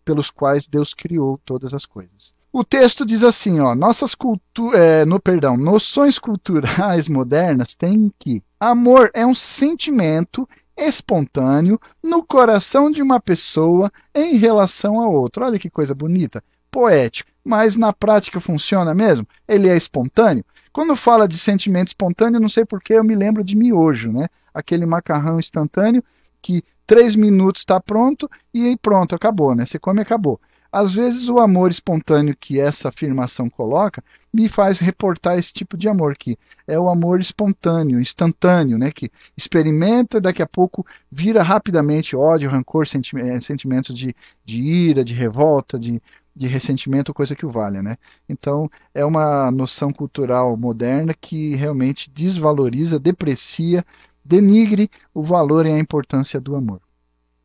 [0.05, 2.33] pelos quais Deus criou todas as coisas.
[2.53, 8.43] O texto diz assim, ó, nossas cultu é, no perdão, noções culturais modernas têm que
[8.59, 15.45] amor é um sentimento espontâneo no coração de uma pessoa em relação a outra.
[15.45, 17.31] Olha que coisa bonita, poético.
[17.45, 19.27] Mas na prática funciona mesmo?
[19.47, 20.45] Ele é espontâneo?
[20.73, 24.29] Quando fala de sentimento espontâneo, não sei porquê, eu me lembro de miojo, né?
[24.55, 26.03] Aquele macarrão instantâneo
[26.41, 29.67] que três minutos está pronto e pronto, acabou, né?
[29.67, 30.41] Você come acabou.
[30.73, 35.89] Às vezes o amor espontâneo que essa afirmação coloca me faz reportar esse tipo de
[35.89, 38.93] amor que é o amor espontâneo, instantâneo, né?
[38.93, 45.13] Que experimenta, daqui a pouco vira rapidamente ódio, rancor, eh, sentimentos de, de ira, de
[45.13, 46.01] revolta, de,
[46.41, 47.99] de ressentimento, coisa que o valha, né?
[48.27, 53.85] Então, é uma noção cultural moderna que realmente desvaloriza, deprecia,
[54.25, 56.81] denigre o valor e a importância do amor.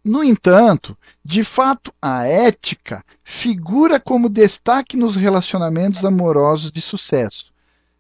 [0.02, 7.52] No entanto, de fato, a ética figura como destaque nos relacionamentos amorosos de sucesso.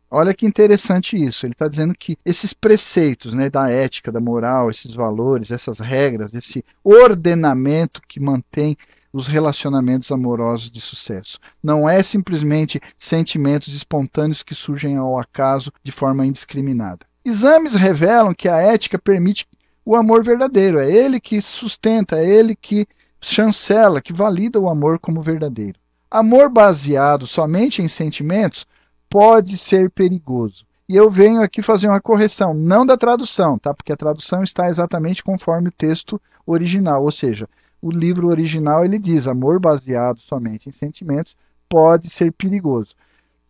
[0.10, 1.45] Olha que interessante isso.
[1.45, 6.34] Ele está dizendo que esses preceitos né, da ética, da moral, esses valores, essas regras,
[6.34, 8.77] esse ordenamento que mantém
[9.15, 11.39] os relacionamentos amorosos de sucesso.
[11.63, 17.06] Não é simplesmente sentimentos espontâneos que surgem ao acaso de forma indiscriminada.
[17.23, 19.47] Exames revelam que a ética permite
[19.86, 20.80] o amor verdadeiro.
[20.80, 22.86] É ele que sustenta, é ele que
[23.21, 25.80] chancela, que valida o amor como verdadeiro.
[26.12, 28.67] Amor baseado somente em sentimentos
[29.10, 30.65] pode ser perigoso.
[30.89, 33.73] E eu venho aqui fazer uma correção, não da tradução, tá?
[33.73, 37.47] Porque a tradução está exatamente conforme o texto original, ou seja,
[37.85, 41.35] o livro original ele diz: amor baseado somente em sentimentos
[41.69, 42.95] pode ser perigoso.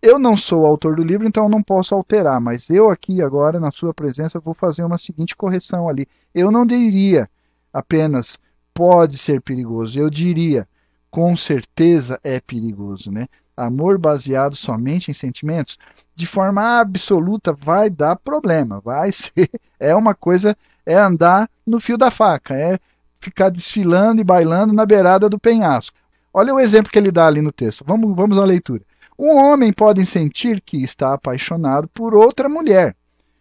[0.02, 3.22] Eu não sou o autor do livro, então eu não posso alterar, mas eu aqui
[3.22, 6.06] agora, na sua presença, vou fazer uma seguinte correção ali.
[6.34, 7.30] Eu não diria
[7.72, 8.38] apenas
[8.74, 10.68] pode ser perigoso, eu diria
[11.10, 13.30] com certeza é perigoso, né?
[13.56, 15.80] Amor baseado somente em sentimentos,
[16.14, 21.98] de forma absoluta vai dar problema, vai ser, é uma coisa, é andar no fio
[21.98, 22.78] da faca, é
[23.26, 25.98] ficar desfilando e bailando na beirada do penhasco.
[26.34, 27.84] Olha o exemplo que ele dá ali no texto.
[27.86, 28.82] Vamos, vamos à leitura.
[29.18, 32.96] Um homem pode sentir que está apaixonado por outra mulher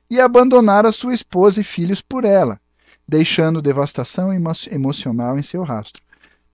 [0.08, 2.60] e abandonar a sua esposa e filhos por ela,
[3.06, 6.02] deixando devastação emo emocional em seu rastro.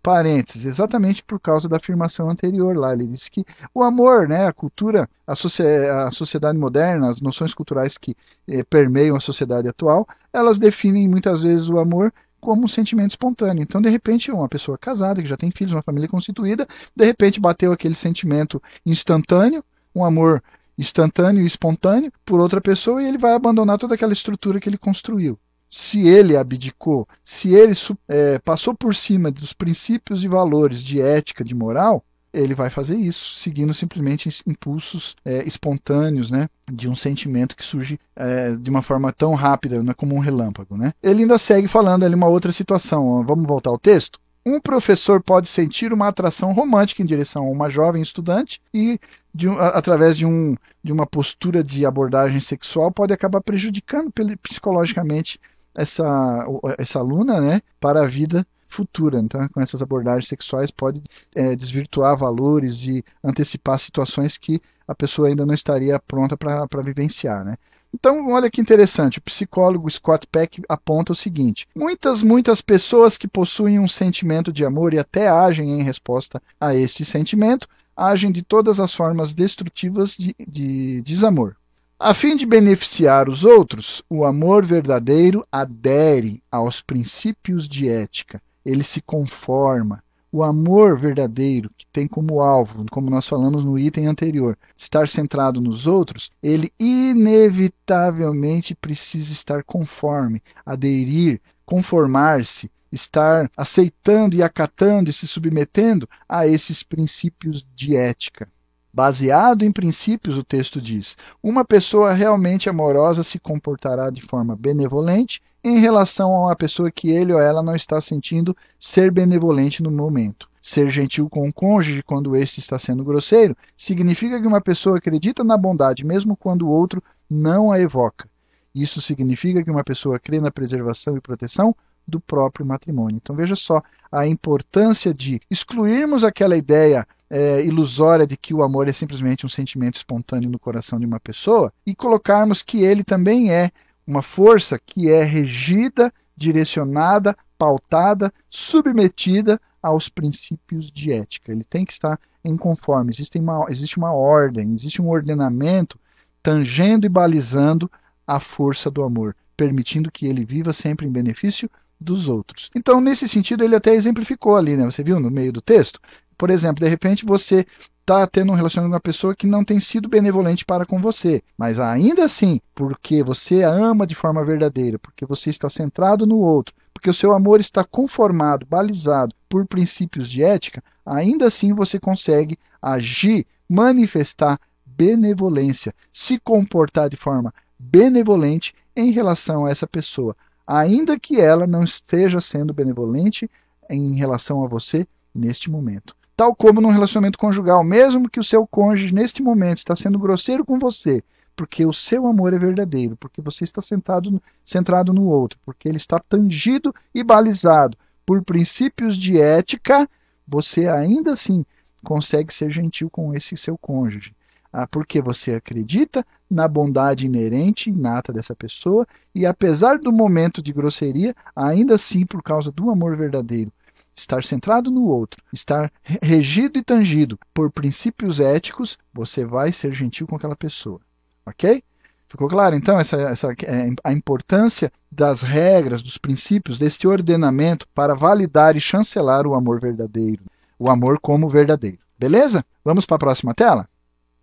[0.02, 2.94] Parênteses, exatamente por causa da afirmação anterior lá.
[2.94, 7.98] Ele disse que o amor, né, a cultura, a, a sociedade moderna, as noções culturais
[7.98, 8.16] que
[8.48, 13.62] eh, permeiam a sociedade atual, elas definem muitas vezes o amor como um sentimento espontâneo.
[13.62, 17.38] Então, de repente, uma pessoa casada, que já tem filhos, uma família constituída, de repente
[17.38, 19.62] bateu aquele sentimento instantâneo,
[19.94, 20.42] um amor
[20.76, 24.78] instantâneo e espontâneo por outra pessoa e ele vai abandonar toda aquela estrutura que ele
[24.78, 25.38] construiu.
[25.70, 27.74] Se ele abdicou, se ele
[28.08, 32.96] é, passou por cima dos princípios e valores de ética, de moral, ele vai fazer
[32.96, 38.82] isso, seguindo simplesmente impulsos é, espontâneos, né, de um sentimento que surge é, de uma
[38.82, 40.92] forma tão rápida, né, como um relâmpago, né.
[41.02, 43.24] Ele ainda segue falando ali uma outra situação.
[43.24, 44.20] Vamos voltar ao texto.
[44.44, 48.98] Um professor pode sentir uma atração romântica em direção a uma jovem estudante e
[49.34, 54.12] de através de, um, de uma postura de abordagem sexual, pode acabar prejudicando
[54.42, 55.38] psicologicamente
[55.76, 56.44] essa,
[56.78, 59.18] essa aluna né, para a vida futura.
[59.18, 61.02] Então, com essas abordagens sexuais, pode
[61.34, 67.44] é, desvirtuar valores e antecipar situações que a pessoa ainda não estaria pronta para vivenciar.
[67.44, 67.56] Né?
[67.92, 73.26] Então, olha que interessante, o psicólogo Scott Peck aponta o seguinte: muitas, muitas pessoas que
[73.26, 78.42] possuem um sentimento de amor e até agem em resposta a este sentimento, agem de
[78.42, 81.56] todas as formas destrutivas de, de desamor.
[81.98, 88.82] A fim de beneficiar os outros, o amor verdadeiro adere aos princípios de ética, ele
[88.84, 90.02] se conforma.
[90.32, 95.60] O amor verdadeiro, que tem como alvo, como nós falamos no item anterior, estar centrado
[95.60, 105.26] nos outros, ele inevitavelmente precisa estar conforme, aderir, conformar-se, estar aceitando e acatando e se
[105.26, 108.48] submetendo a esses princípios de ética.
[108.92, 115.40] Baseado em princípios, o texto diz: uma pessoa realmente amorosa se comportará de forma benevolente
[115.62, 119.90] em relação a uma pessoa que ele ou ela não está sentindo ser benevolente no
[119.90, 120.48] momento.
[120.62, 125.42] Ser gentil com o cônjuge quando este está sendo grosseiro significa que uma pessoa acredita
[125.44, 128.28] na bondade mesmo quando o outro não a evoca.
[128.74, 131.74] Isso significa que uma pessoa crê na preservação e proteção
[132.06, 133.16] do próprio matrimônio.
[133.16, 138.88] Então veja só a importância de excluirmos aquela ideia é, ilusória de que o amor
[138.88, 143.52] é simplesmente um sentimento espontâneo no coração de uma pessoa e colocarmos que ele também
[143.52, 143.70] é
[144.06, 151.52] uma força que é regida, direcionada, pautada, submetida aos princípios de ética.
[151.52, 153.10] Ele tem que estar em conforme.
[153.12, 155.98] Existe uma, existe uma ordem, existe um ordenamento
[156.42, 157.90] tangendo e balizando
[158.26, 162.70] a força do amor, permitindo que ele viva sempre em benefício dos outros.
[162.74, 164.84] Então, nesse sentido, ele até exemplificou ali, né?
[164.86, 166.00] Você viu no meio do texto?
[166.40, 167.66] Por exemplo, de repente você
[168.00, 171.42] está tendo um relacionamento com uma pessoa que não tem sido benevolente para com você,
[171.54, 176.38] mas ainda assim, porque você a ama de forma verdadeira, porque você está centrado no
[176.38, 182.00] outro, porque o seu amor está conformado, balizado por princípios de ética, ainda assim você
[182.00, 190.34] consegue agir, manifestar benevolência, se comportar de forma benevolente em relação a essa pessoa,
[190.66, 193.46] ainda que ela não esteja sendo benevolente
[193.90, 198.66] em relação a você neste momento tal como num relacionamento conjugal, mesmo que o seu
[198.66, 201.22] cônjuge neste momento está sendo grosseiro com você,
[201.54, 205.98] porque o seu amor é verdadeiro, porque você está sentado, centrado no outro, porque ele
[205.98, 210.08] está tangido e balizado por princípios de ética,
[210.48, 211.62] você ainda assim
[212.02, 214.34] consegue ser gentil com esse seu cônjuge.
[214.72, 220.72] Ah, porque você acredita na bondade inerente, inata dessa pessoa, e apesar do momento de
[220.72, 223.70] grosseria, ainda assim, por causa do amor verdadeiro,
[224.14, 230.26] estar centrado no outro, estar regido e tangido por princípios éticos, você vai ser gentil
[230.26, 231.00] com aquela pessoa.
[231.46, 231.82] Ok?
[232.28, 238.14] Ficou claro então essa, essa, é, a importância das regras, dos princípios, deste ordenamento para
[238.14, 240.44] validar e chancelar o amor verdadeiro,
[240.78, 241.98] o amor como verdadeiro.
[242.16, 242.64] Beleza?
[242.84, 243.88] Vamos para a próxima tela?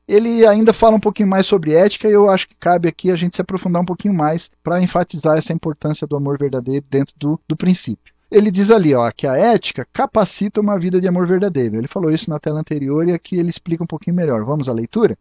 [0.05, 3.15] Ele ainda fala um pouquinho mais sobre ética e eu acho que cabe aqui a
[3.15, 7.39] gente se aprofundar um pouquinho mais para enfatizar essa importância do amor verdadeiro dentro do,
[7.47, 8.13] do princípio.
[8.29, 11.77] Ele diz ali ó, que a ética capacita uma vida de amor verdadeiro.
[11.77, 14.43] Ele falou isso na tela anterior e aqui ele explica um pouquinho melhor.
[14.43, 15.17] Vamos à leitura?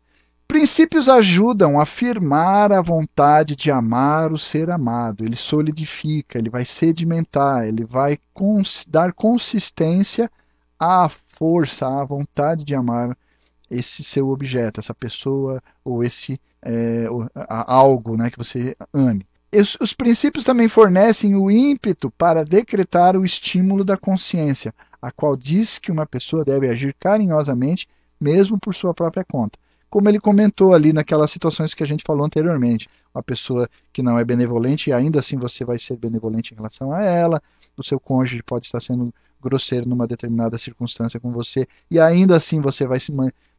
[0.48, 5.24] Princípios ajudam a afirmar a vontade de amar o ser amado.
[5.24, 10.30] Ele solidifica, ele vai sedimentar, ele vai cons dar consistência
[10.78, 13.16] à força, à vontade de amar
[13.70, 17.06] esse seu objeto, essa pessoa ou esse é,
[17.48, 19.26] algo né, que você ame.
[19.60, 25.36] Os, os princípios também fornecem o ímpeto para decretar o estímulo da consciência, a qual
[25.36, 27.88] diz que uma pessoa deve agir carinhosamente,
[28.20, 29.58] mesmo por sua própria conta.
[29.88, 34.18] Como ele comentou ali naquelas situações que a gente falou anteriormente, uma pessoa que não
[34.18, 37.42] é benevolente e ainda assim você vai ser benevolente em relação a ela,
[37.76, 42.60] o seu cônjuge pode estar sendo grosseiro numa determinada circunstância com você e ainda assim
[42.60, 43.12] você vai se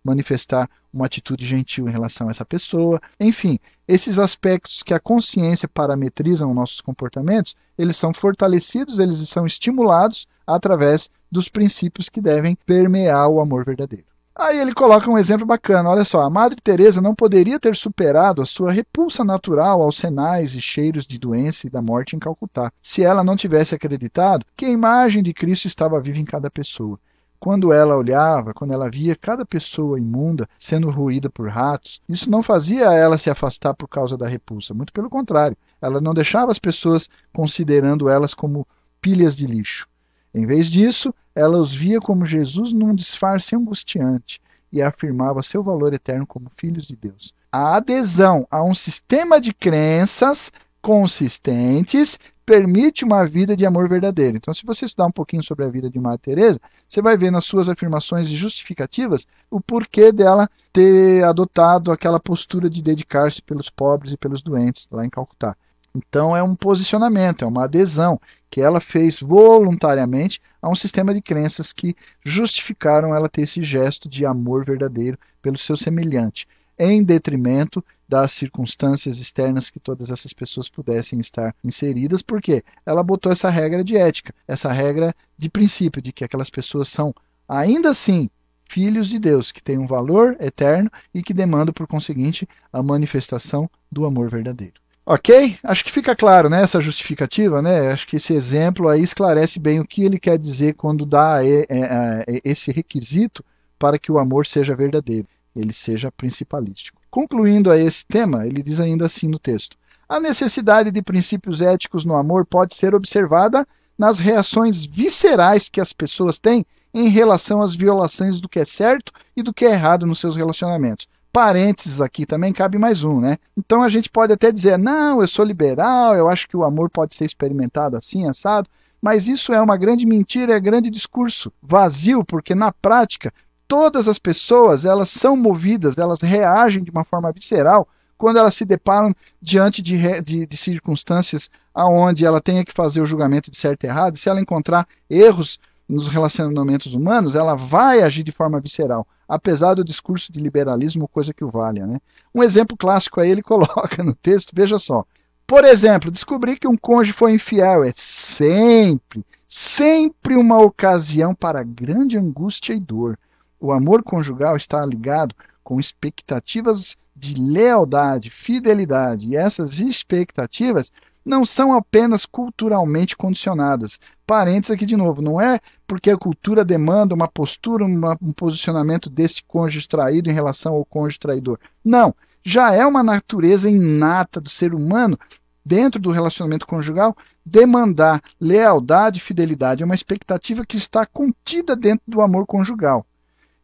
[0.08, 3.02] manifestar uma atitude gentil em relação a essa pessoa.
[3.20, 10.28] Enfim, esses aspectos que a consciência parametrizam nossos comportamentos, eles são fortalecidos, eles são estimulados
[10.46, 14.06] através dos princípios que devem permear o amor verdadeiro.
[14.40, 15.90] Aí ele coloca um exemplo bacana.
[15.90, 20.54] Olha só, a Madre Teresa não poderia ter superado a sua repulsa natural aos sinais
[20.54, 24.66] e cheiros de doença e da morte em Calcutá, se ela não tivesse acreditado que
[24.66, 27.00] a imagem de Cristo estava viva em cada pessoa.
[27.40, 32.42] Quando ela olhava, quando ela via cada pessoa imunda sendo ruída por ratos, isso não
[32.42, 36.60] fazia ela se afastar por causa da repulsa, muito pelo contrário, ela não deixava as
[36.60, 38.68] pessoas considerando elas como
[39.00, 39.88] pilhas de lixo.
[40.34, 45.94] Em vez disso, ela os via como Jesus num disfarce angustiante, e afirmava seu valor
[45.94, 47.34] eterno como filhos de Deus.
[47.52, 54.38] A adesão a um sistema de crenças consistentes permite uma vida de amor verdadeiro.
[54.38, 57.30] Então, se você estudar um pouquinho sobre a vida de Madre Teresa, você vai ver
[57.30, 64.14] nas suas afirmações justificativas o porquê dela ter adotado aquela postura de dedicar-se pelos pobres
[64.14, 65.58] e pelos doentes lá em Calcutá.
[65.94, 68.18] Então, é um posicionamento, é uma adesão
[68.50, 74.08] que ela fez voluntariamente a um sistema de crenças que justificaram ela ter esse gesto
[74.08, 80.70] de amor verdadeiro pelo seu semelhante em detrimento das circunstâncias externas que todas essas pessoas
[80.70, 86.14] pudessem estar inseridas, porque ela botou essa regra de ética, essa regra de princípio, de
[86.14, 87.14] que aquelas pessoas são,
[87.48, 88.30] ainda assim,
[88.70, 93.70] filhos de Deus, que têm um valor eterno e que demandam, por conseguinte, a manifestação
[93.92, 94.76] do amor verdadeiro.
[95.06, 95.58] Ok?
[95.64, 96.62] Acho que fica claro, né?
[96.62, 97.92] Essa justificativa, né?
[97.92, 101.66] Acho que esse exemplo aí esclarece bem o que ele quer dizer quando dá é,
[101.70, 103.44] é, é, esse requisito
[103.80, 105.26] para que o amor seja verdadeiro
[105.60, 107.02] ele seja principalístico.
[107.10, 112.06] Concluindo a esse tema, ele diz ainda assim no texto: A necessidade de princípios éticos
[112.06, 113.68] no amor pode ser observada
[113.98, 119.12] nas reações viscerais que as pessoas têm em relação às violações do que é certo
[119.36, 121.08] e do que é errado nos seus relacionamentos.
[121.32, 123.38] Parênteses aqui também cabe mais um, né?
[123.56, 126.90] Então a gente pode até dizer, não, eu sou liberal, eu acho que o amor
[126.90, 128.68] pode ser experimentado assim, assado,
[129.02, 133.32] mas isso é uma grande mentira, é um grande discurso vazio, porque na prática
[133.68, 138.66] todas as pessoas elas são movidas, elas reagem de uma forma visceral quando elas se
[138.66, 143.84] deparam diante de, de, de circunstâncias aonde ela tenha que fazer o julgamento de certo
[143.84, 144.18] e errado.
[144.18, 149.84] Se ela encontrar erros nos relacionamentos humanos, ela vai agir de forma visceral, apesar do
[149.84, 151.86] discurso de liberalismo, coisa que o valha.
[151.86, 152.00] Né?
[152.34, 155.06] Um exemplo clássico aí ele coloca no texto, veja só.
[155.46, 162.18] Por exemplo, descobrir que um cônjuge foi infiel é sempre, sempre uma ocasião para grande
[162.18, 163.18] angústia e dor
[163.60, 170.92] o amor conjugal está ligado com expectativas de lealdade, fidelidade, e essas expectativas
[171.26, 174.00] não são apenas culturalmente condicionadas.
[174.26, 179.10] Parênteses aqui de novo, não é porque a cultura demanda uma postura, uma, um posicionamento
[179.10, 181.60] desse cônjuge traído em relação ao cônjuge traidor.
[181.84, 185.20] Não, já é uma natureza inata do ser humano
[185.66, 187.14] dentro do relacionamento conjugal
[187.46, 189.84] demandar lealdade e fidelidade.
[189.84, 193.06] É uma expectativa que está contida dentro do amor conjugal.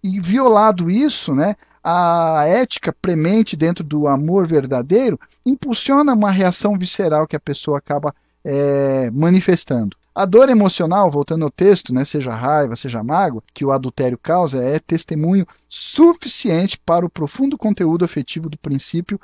[0.03, 7.25] E violado isso, né, a ética premente dentro do amor verdadeiro impulsiona uma reação visceral
[7.25, 8.13] que a pessoa acaba
[8.43, 9.95] é, manifestando.
[10.15, 14.63] A dor emocional, voltando ao texto, né, seja raiva, seja mágoa, que o adultério causa,
[14.63, 19.19] é testemunho suficiente para o profundo conteúdo afetivo do princípio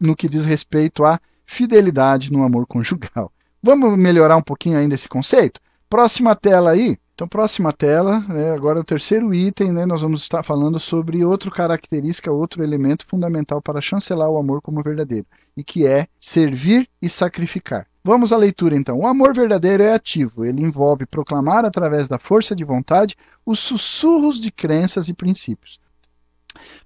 [0.00, 3.32] no que diz respeito à fidelidade no amor conjugal.
[3.60, 5.60] Vamos melhorar um pouquinho ainda esse conceito?
[5.88, 6.96] Próxima tela aí.
[7.20, 11.50] Então, próxima tela, né, agora o terceiro item, né, nós vamos estar falando sobre outra
[11.50, 17.10] característica, outro elemento fundamental para chancelar o amor como verdadeiro, e que é servir e
[17.10, 17.86] sacrificar.
[18.02, 19.00] Vamos à leitura então.
[19.00, 24.40] O amor verdadeiro é ativo, ele envolve proclamar através da força de vontade os sussurros
[24.40, 25.78] de crenças e princípios.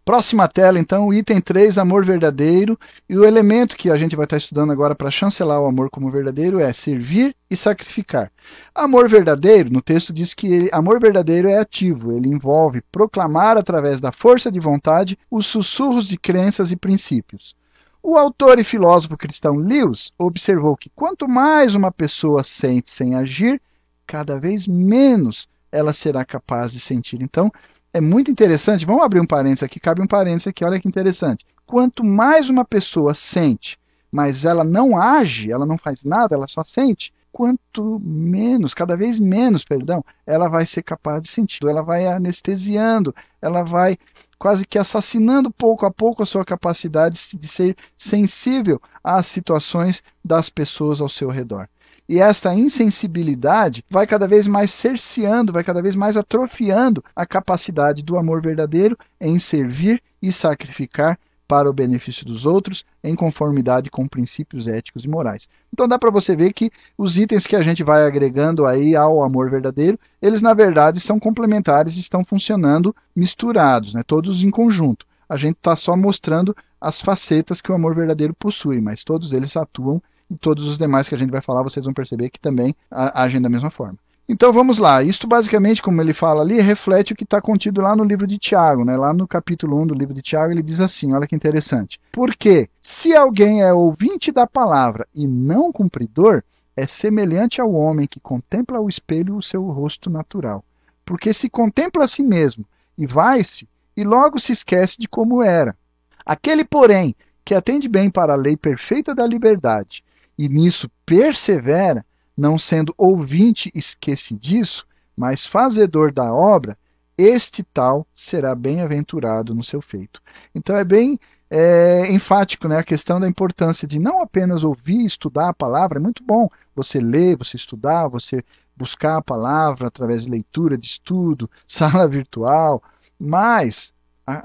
[0.04, 2.78] Próxima tela, então, o item 3, amor verdadeiro.
[3.08, 6.10] E o elemento que a gente vai estar estudando agora para chancelar o amor como
[6.10, 8.30] verdadeiro é servir e sacrificar.
[8.74, 14.00] Amor verdadeiro, no texto diz que ele, amor verdadeiro é ativo, ele envolve proclamar através
[14.00, 17.56] da força de vontade os sussurros de crenças e princípios.
[18.02, 23.58] O autor e filósofo cristão Lewis observou que quanto mais uma pessoa sente sem agir,
[24.06, 27.22] cada vez menos ela será capaz de sentir.
[27.22, 27.50] Então,
[27.94, 28.84] é muito interessante.
[28.84, 31.46] Vamos abrir um parênteses aqui, cabe um parênteses aqui, olha que interessante.
[31.64, 33.78] Quanto mais uma pessoa sente,
[34.10, 39.20] mas ela não age, ela não faz nada, ela só sente, quanto menos, cada vez
[39.20, 41.64] menos, perdão, ela vai ser capaz de sentir.
[41.64, 43.96] Ela vai anestesiando, ela vai
[44.40, 50.48] quase que assassinando pouco a pouco a sua capacidade de ser sensível às situações das
[50.48, 51.68] pessoas ao seu redor.
[52.08, 58.02] E esta insensibilidade vai cada vez mais cerceando, vai cada vez mais atrofiando a capacidade
[58.02, 64.08] do amor verdadeiro em servir e sacrificar para o benefício dos outros, em conformidade com
[64.08, 65.48] princípios éticos e morais.
[65.72, 69.22] Então dá para você ver que os itens que a gente vai agregando aí ao
[69.22, 74.02] amor verdadeiro, eles na verdade são complementares estão funcionando misturados, né?
[74.02, 75.06] todos em conjunto.
[75.28, 79.56] A gente está só mostrando as facetas que o amor verdadeiro possui, mas todos eles
[79.56, 80.02] atuam
[80.34, 83.40] e todos os demais que a gente vai falar, vocês vão perceber que também agem
[83.40, 83.96] da mesma forma.
[84.28, 85.02] Então vamos lá.
[85.02, 88.38] Isto basicamente, como ele fala ali, reflete o que está contido lá no livro de
[88.38, 88.96] Tiago, né?
[88.96, 92.00] Lá no capítulo 1 do livro de Tiago, ele diz assim: olha que interessante.
[92.10, 96.42] Porque se alguém é ouvinte da palavra e não cumpridor,
[96.74, 100.64] é semelhante ao homem que contempla ao espelho o seu rosto natural.
[101.04, 102.64] Porque se contempla a si mesmo
[102.96, 105.76] e vai-se, e logo se esquece de como era.
[106.24, 107.14] Aquele, porém,
[107.44, 110.02] que atende bem para a lei perfeita da liberdade
[110.36, 112.04] e nisso persevera,
[112.36, 116.76] não sendo ouvinte esquecidiço, mas fazedor da obra,
[117.16, 120.20] este tal será bem-aventurado no seu feito.
[120.54, 121.18] Então é bem
[121.48, 125.98] é, enfático né, a questão da importância de não apenas ouvir e estudar a palavra,
[125.98, 128.42] é muito bom você ler, você estudar, você
[128.76, 132.82] buscar a palavra através de leitura, de estudo, sala virtual,
[133.18, 133.94] mas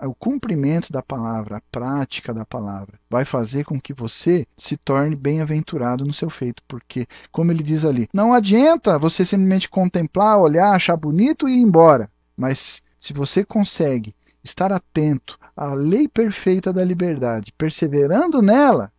[0.03, 5.15] o cumprimento da palavra, a prática da palavra, vai fazer com que você se torne
[5.15, 6.61] bem-aventurado no seu feito.
[6.67, 11.61] Porque, como ele diz ali, não adianta você simplesmente contemplar, olhar, achar bonito e ir
[11.61, 12.09] embora.
[12.35, 18.91] Mas se você consegue estar atento à lei perfeita da liberdade, perseverando nela,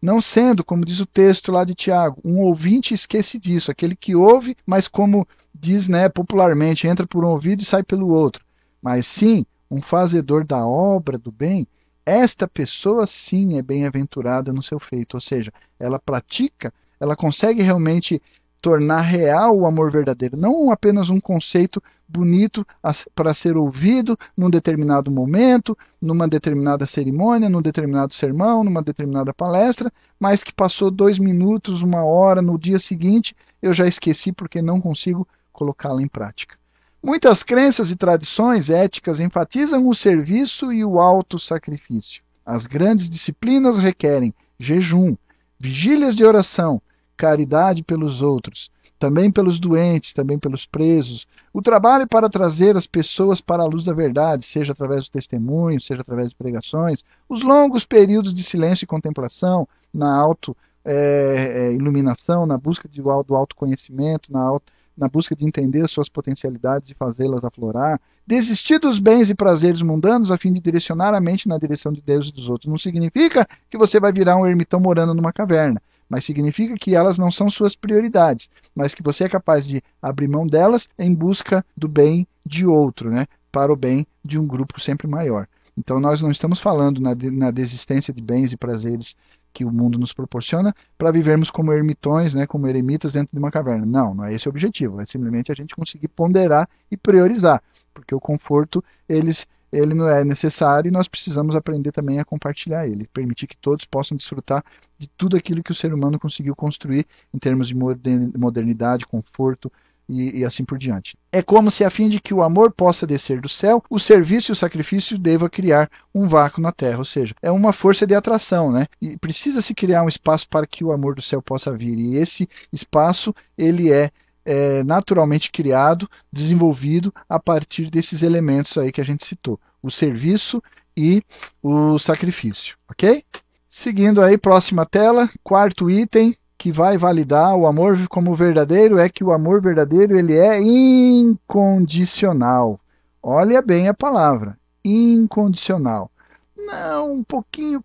[0.00, 4.16] não sendo, como diz o texto lá de Tiago, um ouvinte esquece disso, aquele que
[4.16, 8.44] ouve, mas como diz né, popularmente, entra por um ouvido e sai pelo outro.
[8.82, 11.66] Mas sim, um fazedor da obra do bem,
[12.04, 15.50] esta pessoa sim é bem-aventurada no seu feito, ou seja,
[15.80, 18.20] ela pratica, ela consegue realmente
[18.60, 22.66] tornar real o amor verdadeiro, não apenas um conceito bonito
[23.14, 29.90] para ser ouvido num determinado momento, numa determinada cerimônia, num determinado sermão, numa determinada palestra,
[30.20, 34.82] mas que passou dois minutos, uma hora, no dia seguinte eu já esqueci porque não
[34.82, 36.61] consigo colocá-la em prática.
[37.04, 42.22] Muitas crenças e tradições éticas enfatizam o serviço e o auto-sacrifício.
[42.46, 45.16] As grandes disciplinas requerem jejum,
[45.58, 46.80] vigílias de oração,
[47.16, 51.26] caridade pelos outros, também pelos doentes, também pelos presos.
[51.52, 55.80] O trabalho para trazer as pessoas para a luz da verdade, seja através do testemunho,
[55.80, 62.46] seja através de pregações, os longos períodos de silêncio e contemplação na auto é, iluminação,
[62.46, 64.72] na busca de, do autoconhecimento, na auto
[65.02, 70.30] na busca de entender suas potencialidades e fazê-las aflorar, desistir dos bens e prazeres mundanos
[70.30, 72.70] a fim de direcionar a mente na direção de Deus e dos outros.
[72.70, 77.18] Não significa que você vai virar um ermitão morando numa caverna, mas significa que elas
[77.18, 81.66] não são suas prioridades, mas que você é capaz de abrir mão delas em busca
[81.76, 83.26] do bem de outro, né?
[83.50, 85.48] para o bem de um grupo sempre maior.
[85.76, 89.16] Então nós não estamos falando na, na desistência de bens e prazeres
[89.52, 93.50] que o mundo nos proporciona para vivermos como ermitões, né, como eremitas dentro de uma
[93.50, 93.84] caverna.
[93.84, 95.00] Não, não é esse o objetivo.
[95.00, 100.22] É simplesmente a gente conseguir ponderar e priorizar, porque o conforto eles ele não é
[100.22, 104.62] necessário e nós precisamos aprender também a compartilhar ele, permitir que todos possam desfrutar
[104.98, 109.72] de tudo aquilo que o ser humano conseguiu construir em termos de modernidade, conforto,
[110.08, 111.16] e, e, assim por diante.
[111.30, 114.50] É como se, a fim de que o amor possa descer do céu, o serviço
[114.50, 118.14] e o sacrifício deva criar um vácuo na terra, ou seja, é uma força de
[118.14, 118.86] atração, né?
[119.00, 121.98] E precisa se criar um espaço para que o amor do céu possa vir.
[121.98, 124.10] E esse espaço ele é,
[124.44, 130.62] é naturalmente criado, desenvolvido a partir desses elementos aí que a gente citou, o serviço
[130.96, 131.22] e
[131.62, 133.24] o sacrifício, ok?
[133.68, 139.24] Seguindo aí, próxima tela, quarto item, que vai validar o amor como verdadeiro é que
[139.24, 142.78] o amor verdadeiro ele é incondicional.
[143.20, 146.08] Olha bem a palavra, incondicional.
[146.56, 147.82] Não, um pouquinho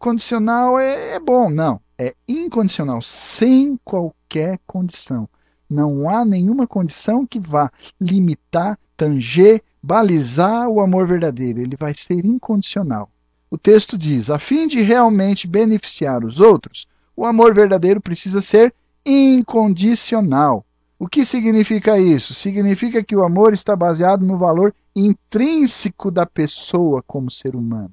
[0.00, 1.80] condicional é, é bom, não.
[1.96, 5.28] É incondicional, sem qualquer condição.
[5.70, 11.60] Não há nenhuma condição que vá limitar, tanger, balizar o amor verdadeiro.
[11.60, 13.08] Ele vai ser incondicional.
[13.48, 18.74] O texto diz: a fim de realmente beneficiar os outros, o amor verdadeiro precisa ser
[19.04, 20.64] incondicional.
[20.98, 22.32] O que significa isso?
[22.32, 27.90] Significa que o amor está baseado no valor intrínseco da pessoa como ser humano.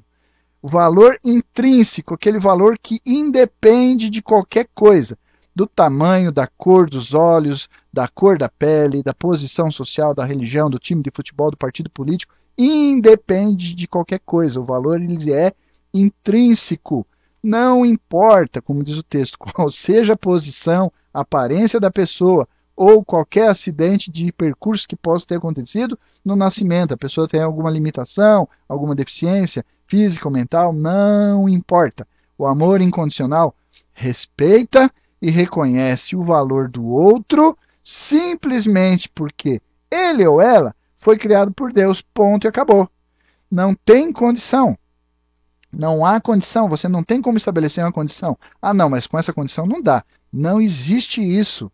[0.62, 5.18] O valor intrínseco, aquele valor que independe de qualquer coisa,
[5.56, 10.70] do tamanho, da cor dos olhos, da cor da pele, da posição social, da religião,
[10.70, 14.60] do time de futebol, do partido político, independe de qualquer coisa.
[14.60, 15.54] O valor ele é
[15.94, 17.06] intrínseco.
[17.42, 23.04] Não importa, como diz o texto, qual seja a posição, a aparência da pessoa ou
[23.04, 26.94] qualquer acidente de percurso que possa ter acontecido no nascimento.
[26.94, 32.08] A pessoa tem alguma limitação, alguma deficiência física ou mental, não importa.
[32.38, 33.54] O amor incondicional
[33.92, 34.90] respeita
[35.22, 39.62] e reconhece o valor do outro simplesmente porque
[39.92, 42.90] ele ou ela foi criado por Deus, ponto e acabou.
[43.50, 44.78] Não tem condição.
[45.72, 48.38] Não há condição, você não tem como estabelecer uma condição.
[48.62, 50.04] Ah, não, mas com essa condição não dá.
[50.32, 51.72] Não existe isso.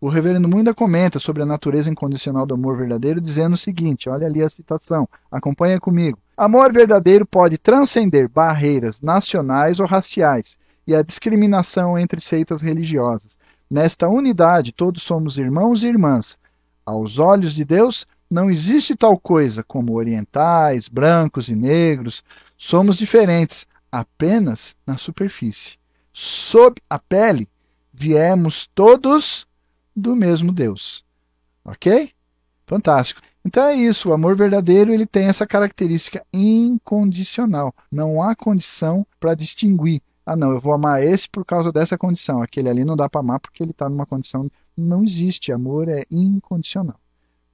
[0.00, 4.26] O reverendo Mundo comenta sobre a natureza incondicional do amor verdadeiro, dizendo o seguinte: olha
[4.26, 6.18] ali a citação, acompanha comigo.
[6.36, 13.36] Amor verdadeiro pode transcender barreiras nacionais ou raciais e a discriminação entre seitas religiosas.
[13.68, 16.38] Nesta unidade, todos somos irmãos e irmãs.
[16.86, 22.22] Aos olhos de Deus, Não existe tal coisa como orientais, brancos e negros.
[22.58, 25.78] Somos diferentes apenas na superfície.
[26.12, 27.48] Sob a pele,
[27.92, 29.46] viemos todos
[29.94, 31.04] do mesmo Deus.
[31.64, 32.10] Ok?
[32.66, 33.22] Fantástico.
[33.44, 37.72] Então é isso, o amor verdadeiro ele tem essa característica incondicional.
[37.90, 40.02] Não há condição para distinguir.
[40.26, 42.42] Ah, não, eu vou amar esse por causa dessa condição.
[42.42, 44.50] Aquele ali não dá para amar porque ele está numa condição.
[44.76, 45.52] Não existe.
[45.52, 47.00] Amor é incondicional.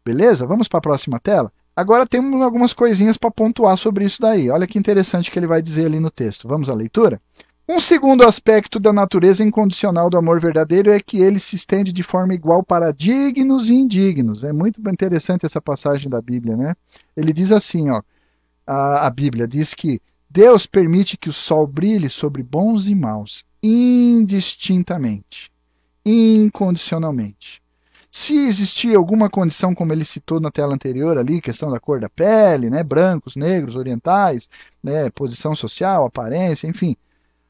[0.05, 0.47] Beleza?
[0.47, 1.53] Vamos para a próxima tela?
[1.77, 4.49] Agora temos algumas coisinhas para pontuar sobre isso daí.
[4.49, 6.47] Olha que interessante que ele vai dizer ali no texto.
[6.47, 7.21] Vamos à leitura?
[7.67, 12.03] Um segundo aspecto da natureza incondicional do amor verdadeiro é que ele se estende de
[12.03, 14.45] forma igual para dignos e indignos.
[14.45, 16.77] É muito interessante essa passagem da Bíblia, né?
[17.17, 18.03] Ele diz assim, ó,
[18.67, 19.99] a, a Bíblia diz que
[20.29, 25.51] Deus permite que o sol brilhe sobre bons e maus, indistintamente,
[26.05, 27.64] incondicionalmente.
[28.17, 32.09] Se existia alguma condição, como ele citou na tela anterior ali, questão da cor da
[32.09, 34.49] pele, né, brancos, negros, orientais,
[34.83, 36.97] né, posição social, aparência, enfim,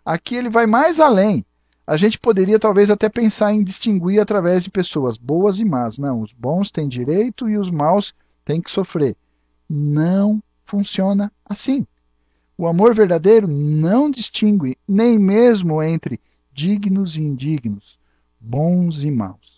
[0.05, 1.47] Aqui ele vai mais além.
[1.87, 5.99] A gente poderia talvez até pensar em distinguir através de pessoas boas e más.
[5.99, 9.17] Não, os bons têm direito e os maus têm que sofrer.
[9.69, 11.87] Não funciona assim.
[12.57, 16.21] O amor verdadeiro não distingue nem mesmo entre
[16.53, 17.99] dignos e indignos,
[18.39, 19.54] bons e maus.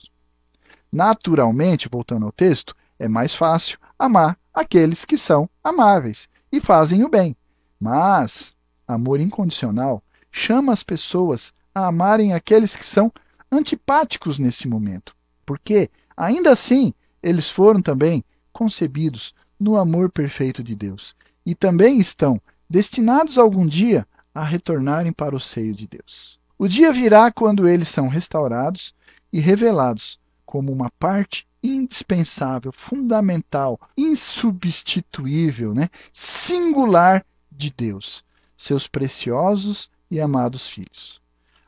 [0.97, 7.09] Naturalmente, voltando ao texto, é mais fácil amar aqueles que são amáveis e fazem o
[7.11, 7.37] bem.
[7.79, 8.55] Mas
[8.89, 13.13] amor incondicional chama as pessoas a amarem aqueles que são
[13.53, 21.15] antipáticos nesse momento, porque, ainda assim, eles foram também concebidos no amor perfeito de Deus
[21.45, 22.41] e também estão
[22.71, 26.39] destinados algum dia a retornarem para o seio de Deus.
[26.57, 28.95] O dia virá quando eles são restaurados
[29.31, 35.91] e revelados como uma parte indispensável, fundamental, insubstituível, né?
[36.13, 38.25] singular de Deus,
[38.57, 41.21] seus preciosos e amados filhos.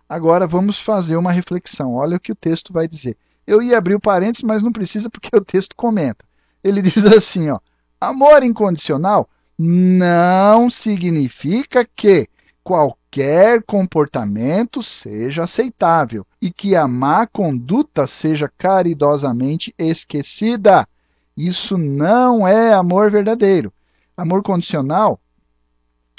[0.09, 1.95] Agora vamos fazer uma reflexão.
[1.95, 3.17] Olha o que o texto vai dizer.
[3.47, 6.25] Eu ia abrir o parênteses, mas não precisa porque o texto comenta.
[6.63, 7.59] Ele diz assim, ó:
[8.01, 12.29] Amor incondicional não significa que
[12.69, 20.87] qualquer comportamento seja aceitável e que a má conduta seja caridosamente esquecida.
[21.35, 23.73] Isso não é amor verdadeiro.
[24.15, 25.19] Amor condicional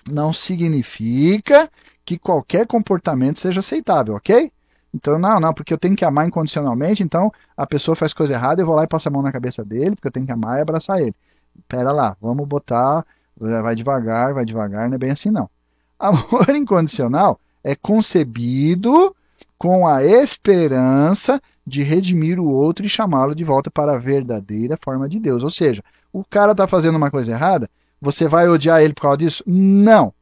[0.10, 1.70] não significa
[2.04, 4.52] que qualquer comportamento seja aceitável, ok?
[4.92, 8.60] Então, não, não, porque eu tenho que amar incondicionalmente, então a pessoa faz coisa errada,
[8.60, 10.58] eu vou lá e passo a mão na cabeça dele, porque eu tenho que amar
[10.58, 11.14] e abraçar ele.
[11.68, 13.06] Pera lá, vamos botar,
[13.38, 15.48] vai devagar, vai devagar, não é bem assim não.
[16.00, 19.14] Amor incondicional é concebido
[19.58, 25.10] com a esperança de redimir o outro e chamá-lo de volta para a verdadeira forma
[25.10, 25.44] de Deus.
[25.44, 25.84] Ou seja,
[26.14, 27.70] o cara está fazendo uma coisa errada,
[28.02, 29.44] você vai odiar ele por causa disso?
[29.46, 30.14] Não.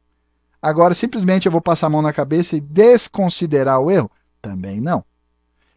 [0.60, 4.10] Agora, simplesmente eu vou passar a mão na cabeça e desconsiderar o erro?
[4.42, 5.04] Também não.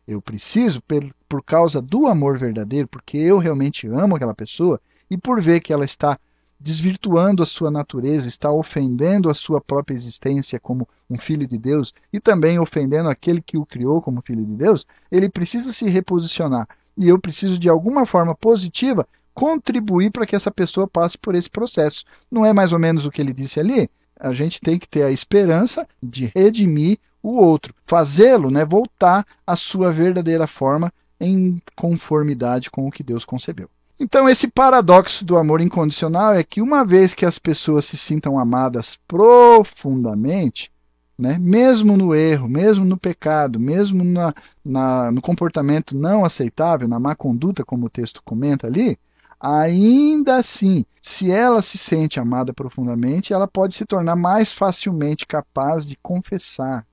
[0.08, 0.82] Eu preciso,
[1.30, 5.72] por causa do amor verdadeiro, porque eu realmente amo aquela pessoa e por ver que
[5.72, 6.18] ela está
[6.62, 11.93] desvirtuando a sua natureza, está ofendendo a sua própria existência como um filho de Deus
[12.14, 16.68] e também ofendendo aquele que o criou como filho de Deus, ele precisa se reposicionar.
[16.97, 21.49] E eu preciso, de alguma forma positiva, contribuir para que essa pessoa passe por esse
[21.49, 22.03] processo.
[22.30, 23.89] Não é mais ou menos o que ele disse ali?
[24.22, 29.55] a gente tem que ter a esperança de redimir o outro, fazê-lo né, voltar à
[29.55, 33.70] sua verdadeira forma em conformidade com o que Deus concebeu.
[34.02, 38.39] Então, esse paradoxo do amor incondicional é que, uma vez que as pessoas se sintam
[38.39, 40.72] amadas profundamente,
[41.16, 44.34] né, mesmo no erro, mesmo no pecado, mesmo na,
[44.66, 48.97] na, no comportamento não aceitável, na má conduta, como o texto comenta ali,
[49.39, 55.88] Ainda assim, se ela se sente amada profundamente, ela pode se tornar mais facilmente capaz
[55.88, 56.88] de confessar,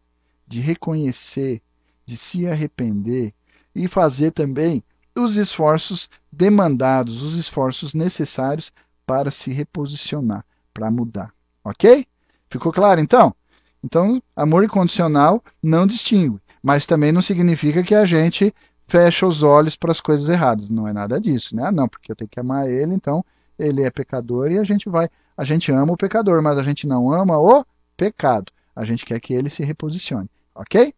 [0.46, 1.62] de reconhecer,
[2.06, 3.34] de se arrepender
[3.74, 4.82] e fazer também
[5.18, 8.72] os esforços demandados, os esforços necessários
[9.06, 11.32] para se reposicionar, para mudar.
[11.64, 12.06] Ok?
[12.50, 13.34] Ficou claro então?
[13.82, 18.54] Então, amor incondicional não distingue, mas também não significa que a gente
[18.86, 20.68] fecha os olhos para as coisas erradas.
[20.68, 21.64] Não é nada disso, né?
[21.66, 23.24] Ah, não, porque eu tenho que amar ele, então
[23.58, 26.86] ele é pecador e a gente vai, a gente ama o pecador, mas a gente
[26.86, 27.64] não ama o
[27.96, 28.50] pecado.
[28.74, 30.94] A gente quer que ele se reposicione, ok?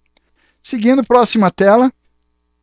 [0.62, 1.92] Seguindo, próxima tela.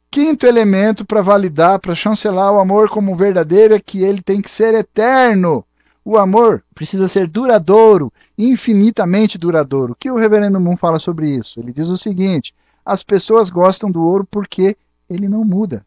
[0.09, 4.49] Quinto elemento para validar, para chancelar o amor como verdadeiro é que ele tem que
[4.49, 5.65] ser eterno.
[6.03, 9.91] O amor precisa ser duradouro, infinitamente duradouro.
[9.91, 11.59] O que o reverendo Moon fala sobre isso?
[11.59, 12.55] Ele diz o seguinte:
[12.85, 14.77] as pessoas gostam do ouro porque
[15.09, 15.85] ele não muda.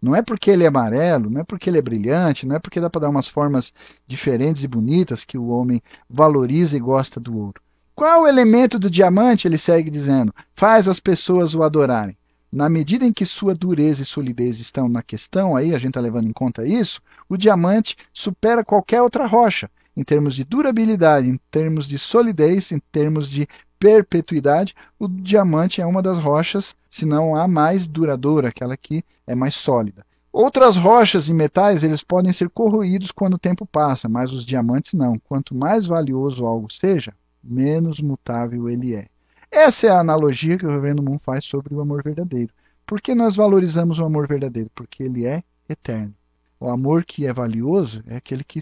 [0.00, 2.78] Não é porque ele é amarelo, não é porque ele é brilhante, não é porque
[2.78, 3.72] dá para dar umas formas
[4.06, 7.60] diferentes e bonitas que o homem valoriza e gosta do ouro.
[7.94, 12.16] Qual o elemento do diamante, ele segue dizendo, faz as pessoas o adorarem?
[12.56, 16.00] Na medida em que sua dureza e solidez estão na questão, aí a gente está
[16.00, 21.38] levando em conta isso, o diamante supera qualquer outra rocha, em termos de durabilidade, em
[21.50, 23.46] termos de solidez, em termos de
[23.78, 29.34] perpetuidade, o diamante é uma das rochas, se não a mais duradoura, aquela que é
[29.34, 30.02] mais sólida.
[30.32, 34.94] Outras rochas e metais, eles podem ser corroídos quando o tempo passa, mas os diamantes
[34.94, 35.18] não.
[35.18, 37.12] Quanto mais valioso algo seja,
[37.44, 39.08] menos mutável ele é.
[39.50, 42.52] Essa é a analogia que o Reverendo Moon faz sobre o amor verdadeiro.
[42.86, 44.70] Por que nós valorizamos o amor verdadeiro?
[44.74, 46.14] Porque ele é eterno.
[46.58, 48.60] O amor que é valioso é aquele que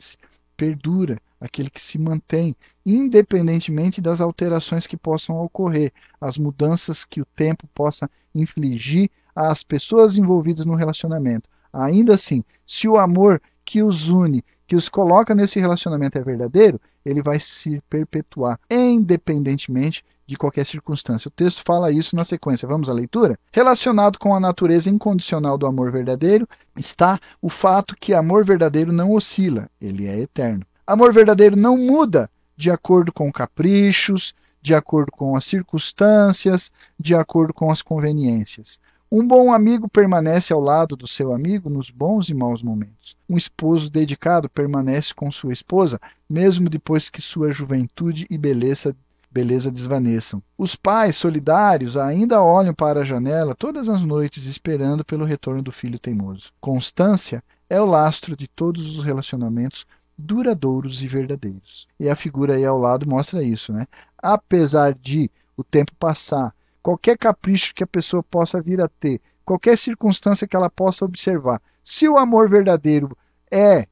[0.57, 2.57] perdura, aquele que se mantém,
[2.87, 10.17] independentemente das alterações que possam ocorrer, as mudanças que o tempo possa infligir às pessoas
[10.17, 11.49] envolvidas no relacionamento.
[11.73, 16.81] Ainda assim, se o amor que os une, que os coloca nesse relacionamento é verdadeiro,
[17.05, 21.29] ele vai se perpetuar, independentemente de qualquer circunstância.
[21.29, 22.67] O texto fala isso na sequência.
[22.67, 23.39] Vamos à leitura?
[23.53, 29.13] Relacionado com a natureza incondicional do amor verdadeiro está o fato que amor verdadeiro não
[29.13, 30.65] oscila, ele é eterno.
[30.87, 37.53] Amor verdadeiro não muda de acordo com caprichos, de acordo com as circunstâncias, de acordo
[37.53, 38.79] com as conveniências.
[39.17, 43.17] Um bom amigo permanece ao lado do seu amigo nos bons e maus momentos.
[43.31, 48.93] Um esposo dedicado permanece com sua esposa, mesmo depois que sua juventude e beleza,
[49.31, 50.43] beleza desvaneçam.
[50.59, 55.71] Os pais solidários ainda olham para a janela todas as noites esperando pelo retorno do
[55.71, 56.51] filho teimoso.
[56.61, 57.41] Constância
[57.71, 59.87] é o lastro de todos os relacionamentos
[60.19, 61.87] duradouros e verdadeiros.
[62.01, 63.87] E a figura aí ao lado mostra isso, né?
[64.19, 66.53] Apesar de o tempo passar,
[66.85, 71.61] qualquer capricho que a pessoa possa vir a ter, qualquer circunstância que ela possa observar,
[71.83, 73.17] se o amor verdadeiro
[73.51, 73.89] é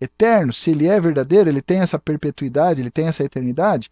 [0.00, 3.88] eterno, se ele é verdadeiro, ele tem essa perpetuidade, ele tem essa eternidade,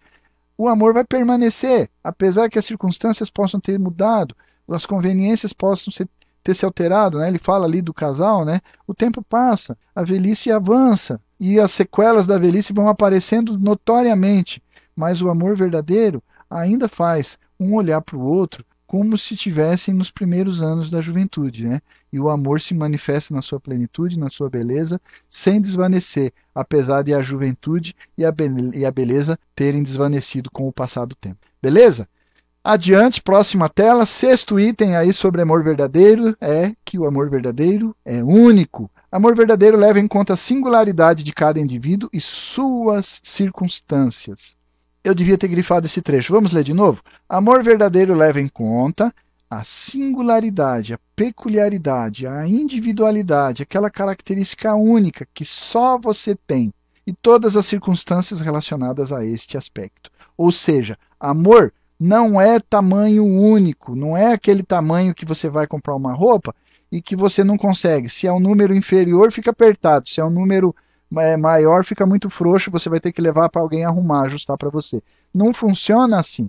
[0.59, 4.35] o amor vai permanecer, apesar que as circunstâncias possam ter mudado,
[4.69, 6.09] as conveniências possam ser,
[6.43, 7.29] ter se alterado, né?
[7.29, 8.61] Ele fala ali do casal, né?
[8.85, 14.61] O tempo passa, a velhice avança, e as sequelas da velhice vão aparecendo notoriamente,
[14.95, 16.21] mas o amor verdadeiro
[16.51, 21.65] ainda faz um olhar para o outro como se tivessem nos primeiros anos da juventude,
[21.65, 21.81] né?
[22.13, 27.15] E o amor se manifesta na sua plenitude, na sua beleza, sem desvanecer, apesar de
[27.15, 28.35] a juventude e a,
[28.75, 31.39] e a beleza terem desvanecido com o passar do tempo.
[31.63, 32.09] Beleza?
[32.65, 34.05] Adiante, próxima tela.
[34.05, 38.91] Sexto item aí sobre amor verdadeiro é que o amor verdadeiro é único.
[39.13, 44.57] Amor verdadeiro leva em conta a singularidade de cada indivíduo e suas circunstâncias.
[45.03, 46.33] Eu devia ter grifado esse trecho.
[46.33, 47.03] Vamos ler de novo?
[47.29, 49.15] Amor verdadeiro leva em conta
[49.49, 56.73] a singularidade, a peculiaridade, a individualidade, aquela característica única que só você tem
[57.07, 60.11] e todas as circunstâncias relacionadas a este aspecto.
[60.37, 65.97] Ou seja, amor não é tamanho único, não é aquele tamanho que você vai comprar
[65.97, 66.55] uma roupa
[66.93, 68.09] e que você não consegue.
[68.09, 70.09] Se é um número inferior, fica apertado.
[70.09, 70.75] Se é um número
[71.11, 72.71] maior, fica muito frouxo.
[72.71, 75.03] Você vai ter que levar para alguém arrumar, ajustar para você.
[75.35, 76.49] Não funciona assim.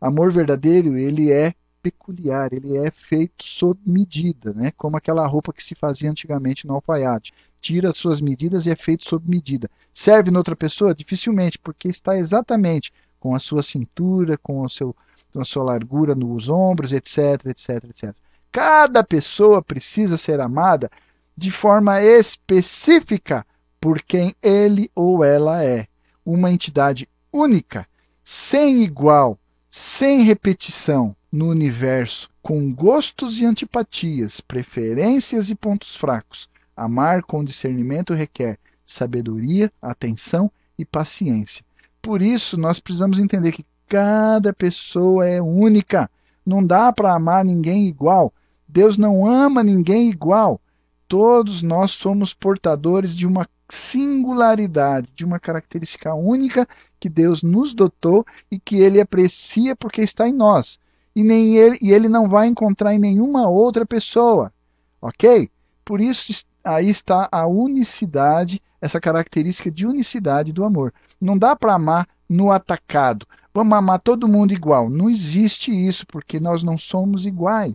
[0.00, 4.72] Amor verdadeiro, ele é peculiar, ele é feito sob medida, né?
[4.76, 7.32] Como aquela roupa que se fazia antigamente no alfaiate.
[7.60, 9.70] Tira suas medidas e é feito sob medida.
[9.92, 10.94] Serve noutra pessoa?
[10.94, 14.96] Dificilmente, porque está exatamente com a sua cintura, com, o seu,
[15.32, 18.14] com a sua largura nos ombros, etc, etc, etc.
[18.50, 20.90] Cada pessoa precisa ser amada
[21.36, 23.46] de forma específica
[23.80, 25.86] por quem ele ou ela é.
[26.24, 27.86] Uma entidade única,
[28.22, 29.38] sem igual,
[29.70, 36.48] sem repetição no universo, com gostos e antipatias, preferências e pontos fracos.
[36.76, 41.64] Amar com discernimento requer sabedoria, atenção e paciência.
[42.02, 46.10] Por isso, nós precisamos entender que cada pessoa é única.
[46.44, 48.32] Não dá para amar ninguém igual.
[48.66, 50.60] Deus não ama ninguém igual.
[51.06, 56.68] Todos nós somos portadores de uma singularidade, de uma característica única
[56.98, 60.78] que Deus nos dotou e que ele aprecia porque está em nós.
[61.14, 64.52] E, nem ele, e ele não vai encontrar em nenhuma outra pessoa.
[65.00, 65.50] Ok?
[65.84, 70.92] Por isso aí está a unicidade, essa característica de unicidade do amor.
[71.20, 73.26] Não dá para amar no atacado.
[73.52, 74.88] Vamos amar todo mundo igual.
[74.88, 77.74] Não existe isso, porque nós não somos iguais.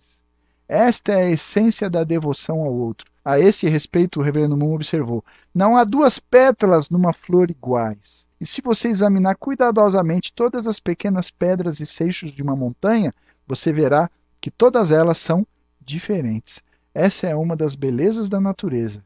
[0.68, 3.08] Esta é a essência da devoção ao outro.
[3.24, 8.26] A esse respeito, o reverendo Moon observou: não há duas pétalas numa flor iguais.
[8.40, 13.14] E se você examinar cuidadosamente todas as pequenas pedras e seixos de uma montanha,
[13.48, 14.10] você verá
[14.42, 15.46] que todas elas são
[15.80, 16.62] diferentes.
[16.94, 19.04] Essa é uma das belezas da natureza.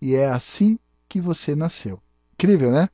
[0.00, 2.00] E é assim que você nasceu.
[2.34, 2.88] Incrível, né?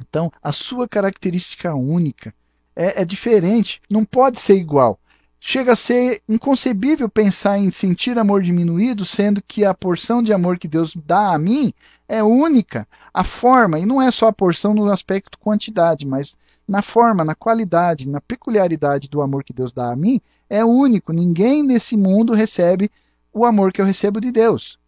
[0.00, 2.34] Então, a sua característica única
[2.74, 4.98] é, é diferente, não pode ser igual.
[5.46, 10.58] Chega a ser inconcebível pensar em sentir amor diminuído, sendo que a porção de amor
[10.58, 11.70] que Deus dá a mim
[12.08, 12.88] é única.
[13.12, 16.34] A forma, e não é só a porção no aspecto quantidade, mas
[16.66, 20.18] na forma, na qualidade, na peculiaridade do amor que Deus dá a mim,
[20.48, 21.12] é único.
[21.12, 22.90] Ninguém nesse mundo recebe
[23.30, 24.78] o amor que eu recebo de Deus.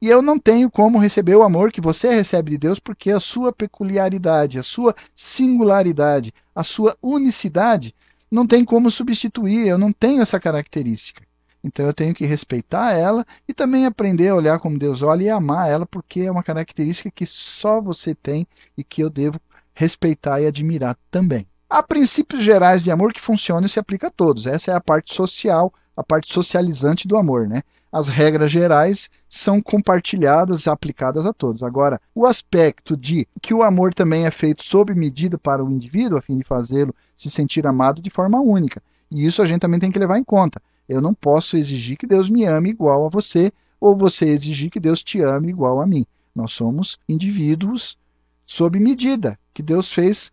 [0.00, 3.18] E eu não tenho como receber o amor que você recebe de Deus, porque a
[3.18, 7.92] sua peculiaridade, a sua singularidade, a sua unicidade
[8.34, 9.68] não tem como substituir.
[9.68, 11.22] Eu não tenho essa característica.
[11.62, 15.30] Então eu tenho que respeitar ela e também aprender a olhar como Deus olha e
[15.30, 19.40] amar ela, porque é uma característica que só você tem e que eu devo
[19.72, 21.46] respeitar e admirar também.
[21.70, 24.46] Há princípios gerais de amor que funcionam e se aplicam a todos.
[24.46, 27.62] Essa é a parte social, a parte socializante do amor, né?
[27.94, 31.62] As regras gerais são compartilhadas aplicadas a todos.
[31.62, 36.18] Agora, o aspecto de que o amor também é feito sob medida para o indivíduo,
[36.18, 38.82] a fim de fazê-lo se sentir amado de forma única.
[39.08, 40.60] E isso a gente também tem que levar em conta.
[40.88, 44.80] Eu não posso exigir que Deus me ame igual a você, ou você exigir que
[44.80, 46.04] Deus te ame igual a mim.
[46.34, 47.96] Nós somos indivíduos
[48.44, 50.32] sob medida, que Deus fez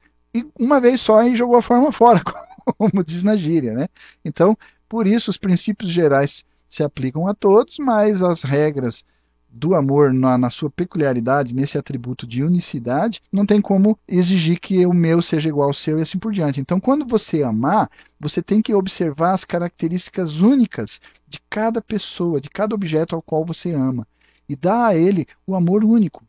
[0.58, 2.24] uma vez só e jogou a forma fora,
[2.76, 3.88] como diz na gíria, né?
[4.26, 4.58] Então,
[4.90, 9.04] por isso os princípios gerais se aplicam a todos, mas as regras
[9.50, 14.86] do amor na, na, sua peculiaridade, nesse atributo de unicidade, não tem como exigir que
[14.86, 16.62] o meu seja igual ao seu e assim por diante.
[16.62, 22.50] Então, quando você amar, você tem que observar as características únicas de cada pessoa, de
[22.50, 24.08] cada objeto ao qual você ama,
[24.48, 26.24] e dar a ele o amor único.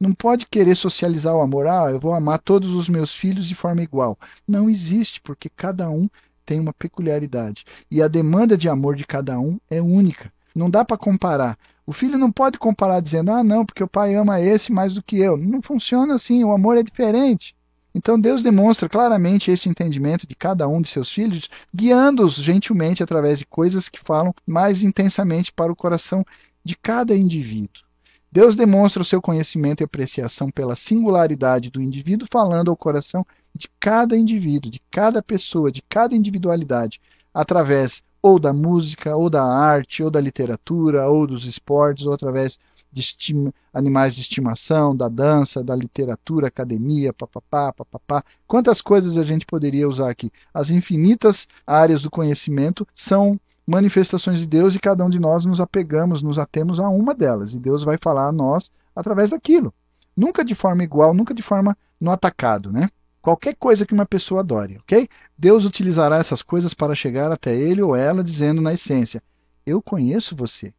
[0.00, 1.66] Não pode querer socializar o amor.
[1.66, 4.18] Ah, eu vou amar todos os meus filhos de forma igual.
[4.48, 6.08] Não existe, porque cada um
[6.44, 7.64] tem uma peculiaridade.
[7.90, 10.32] E a demanda de amor de cada um é única.
[10.54, 11.58] Não dá para comparar.
[11.86, 15.02] O filho não pode comparar dizendo, ah, não, porque o pai ama esse mais do
[15.02, 15.36] que eu.
[15.36, 17.56] Não funciona assim, o amor é diferente.
[17.94, 23.38] Então Deus demonstra claramente esse entendimento de cada um de seus filhos, guiando-os gentilmente através
[23.38, 26.24] de coisas que falam mais intensamente para o coração
[26.64, 27.82] de cada indivíduo.
[28.30, 33.68] Deus demonstra o seu conhecimento e apreciação pela singularidade do indivíduo, falando ao coração de
[33.78, 37.00] cada indivíduo, de cada pessoa, de cada individualidade,
[37.32, 42.58] através ou da música, ou da arte, ou da literatura, ou dos esportes, ou através
[42.92, 48.22] de animais de estimação, da dança, da literatura, academia, papapá, papapá.
[48.46, 50.30] Quantas coisas a gente poderia usar aqui?
[50.52, 55.60] As infinitas áreas do conhecimento são manifestações de Deus e cada um de nós nos
[55.60, 57.54] apegamos, nos atemos a uma delas.
[57.54, 59.72] E Deus vai falar a nós através daquilo.
[60.14, 62.90] Nunca de forma igual, nunca de forma no atacado, né?
[63.22, 65.08] Qualquer coisa que uma pessoa adore, ok?
[65.38, 69.22] Deus utilizará essas coisas para chegar até ele ou ela, dizendo na essência:
[69.64, 70.74] Eu conheço você,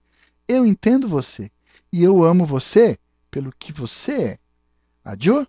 [0.45, 1.49] eu entendo você
[1.89, 2.97] e eu amo você
[3.31, 4.37] pelo que você é.
[5.05, 5.47] Adieu?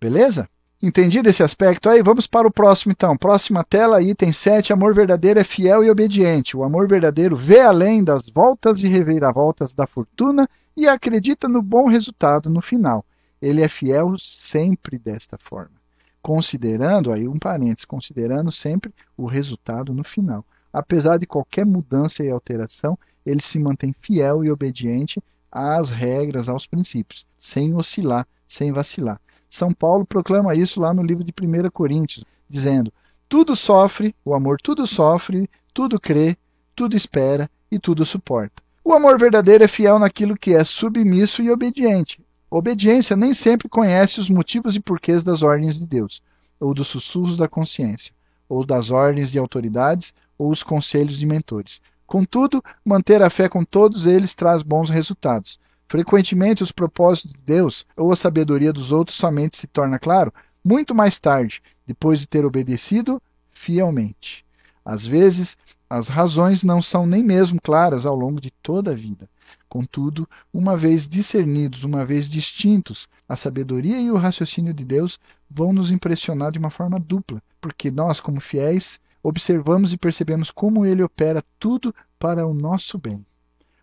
[0.00, 0.48] Beleza?
[0.80, 2.04] Entendido esse aspecto aí?
[2.04, 3.16] Vamos para o próximo então.
[3.16, 4.72] Próxima tela, item 7.
[4.72, 6.56] Amor verdadeiro é fiel e obediente.
[6.56, 11.88] O amor verdadeiro vê além das voltas e reviravoltas da fortuna e acredita no bom
[11.88, 13.04] resultado no final.
[13.42, 15.77] Ele é fiel sempre desta forma.
[16.22, 20.44] Considerando, aí um parênteses, considerando sempre o resultado no final.
[20.72, 26.66] Apesar de qualquer mudança e alteração, ele se mantém fiel e obediente às regras, aos
[26.66, 29.20] princípios, sem oscilar, sem vacilar.
[29.48, 32.92] São Paulo proclama isso lá no livro de 1 Coríntios, dizendo:
[33.28, 36.36] Tudo sofre, o amor tudo sofre, tudo crê,
[36.76, 38.62] tudo espera e tudo suporta.
[38.84, 42.20] O amor verdadeiro é fiel naquilo que é submisso e obediente.
[42.50, 46.22] Obediência nem sempre conhece os motivos e porquês das ordens de Deus,
[46.58, 48.14] ou dos sussurros da consciência,
[48.48, 51.82] ou das ordens de autoridades, ou os conselhos de mentores.
[52.06, 55.60] Contudo, manter a fé com todos eles traz bons resultados.
[55.86, 60.32] Frequentemente, os propósitos de Deus ou a sabedoria dos outros somente se torna claro
[60.64, 63.22] muito mais tarde, depois de ter obedecido
[63.52, 64.42] fielmente.
[64.82, 65.54] Às vezes,
[65.88, 69.28] as razões não são nem mesmo claras ao longo de toda a vida.
[69.68, 75.72] Contudo, uma vez discernidos, uma vez distintos, a sabedoria e o raciocínio de Deus vão
[75.72, 81.02] nos impressionar de uma forma dupla, porque nós, como fiéis, observamos e percebemos como ele
[81.02, 83.24] opera tudo para o nosso bem.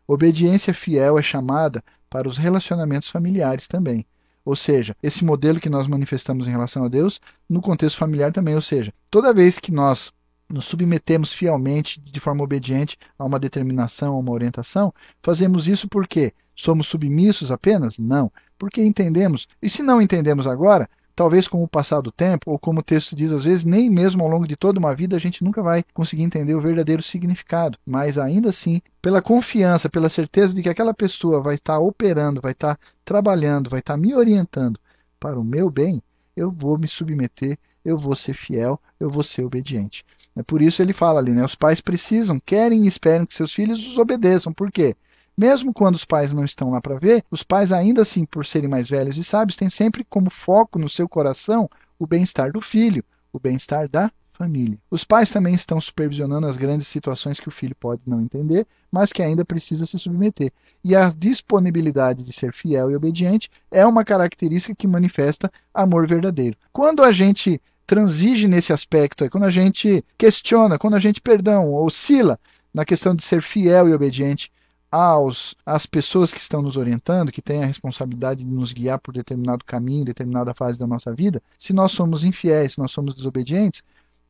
[0.07, 4.05] Obediência fiel é chamada para os relacionamentos familiares também.
[4.43, 7.19] Ou seja, esse modelo que nós manifestamos em relação a Deus,
[7.49, 8.53] no contexto familiar também.
[8.53, 10.11] Ou seja, toda vez que nós
[10.49, 16.33] nos submetemos fielmente, de forma obediente, a uma determinação, a uma orientação, fazemos isso porque
[16.55, 17.97] somos submissos apenas?
[17.97, 18.31] Não.
[18.57, 19.47] Porque entendemos.
[19.61, 23.15] E se não entendemos agora, talvez com o passar do tempo, ou como o texto
[23.15, 25.83] diz, às vezes nem mesmo ao longo de toda uma vida a gente nunca vai
[25.93, 30.93] conseguir entender o verdadeiro significado, mas ainda assim, pela confiança, pela certeza de que aquela
[30.93, 34.79] pessoa vai estar operando, vai estar trabalhando, vai estar me orientando
[35.19, 36.03] para o meu bem,
[36.35, 40.03] eu vou me submeter, eu vou ser fiel, eu vou ser obediente.
[40.35, 41.43] É por isso ele fala ali, né?
[41.43, 44.51] Os pais precisam, querem e esperam que seus filhos os obedeçam.
[44.51, 44.95] Por quê?
[45.37, 48.69] Mesmo quando os pais não estão lá para ver, os pais, ainda assim, por serem
[48.69, 51.69] mais velhos e sábios, têm sempre como foco no seu coração
[51.99, 54.77] o bem-estar do filho, o bem-estar da família.
[54.91, 59.11] Os pais também estão supervisionando as grandes situações que o filho pode não entender, mas
[59.11, 60.51] que ainda precisa se submeter.
[60.83, 66.57] E a disponibilidade de ser fiel e obediente é uma característica que manifesta amor verdadeiro.
[66.71, 72.39] Quando a gente transige nesse aspecto, quando a gente questiona, quando a gente, perdão, oscila
[72.73, 74.51] na questão de ser fiel e obediente,
[74.91, 79.13] aos, às pessoas que estão nos orientando, que têm a responsabilidade de nos guiar por
[79.13, 83.83] determinado caminho, determinada fase da nossa vida, se nós somos infiéis, se nós somos desobedientes,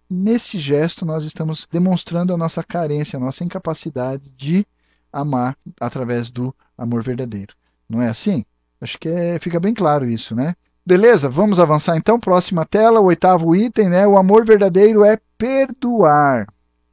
[0.10, 4.66] nesse gesto nós estamos demonstrando a nossa carência, a nossa incapacidade de
[5.14, 7.54] amar através do amor verdadeiro.
[7.88, 8.44] Não é assim?
[8.82, 10.56] Acho que é, fica bem claro isso, né?
[10.88, 12.20] Beleza, vamos avançar então.
[12.20, 14.08] Próxima tela, o oitavo item, né?
[14.08, 16.48] O amor verdadeiro é perdoar.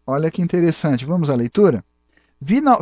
[0.06, 1.04] Olha que interessante.
[1.04, 1.84] Vamos à leitura?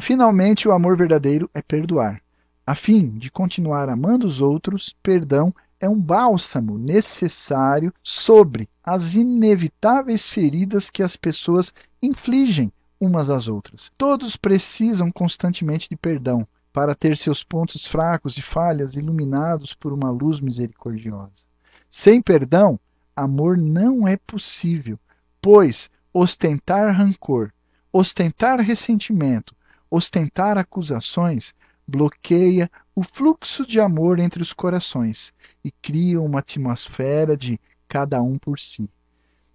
[0.00, 2.22] Finalmente, o amor verdadeiro é perdoar.
[2.64, 10.28] A fim de continuar amando os outros, perdão é um bálsamo necessário sobre as inevitáveis
[10.28, 13.90] feridas que as pessoas infligem umas às outras.
[13.98, 20.10] Todos precisam constantemente de perdão para ter seus pontos fracos e falhas iluminados por uma
[20.10, 21.44] luz misericordiosa.
[21.88, 22.78] Sem perdão,
[23.14, 24.98] amor não é possível,
[25.40, 27.52] pois ostentar rancor,
[27.92, 29.52] Ostentar ressentimento,
[29.90, 31.52] ostentar acusações,
[31.86, 37.58] bloqueia o fluxo de amor entre os corações e cria uma atmosfera de
[37.88, 38.88] cada um por si.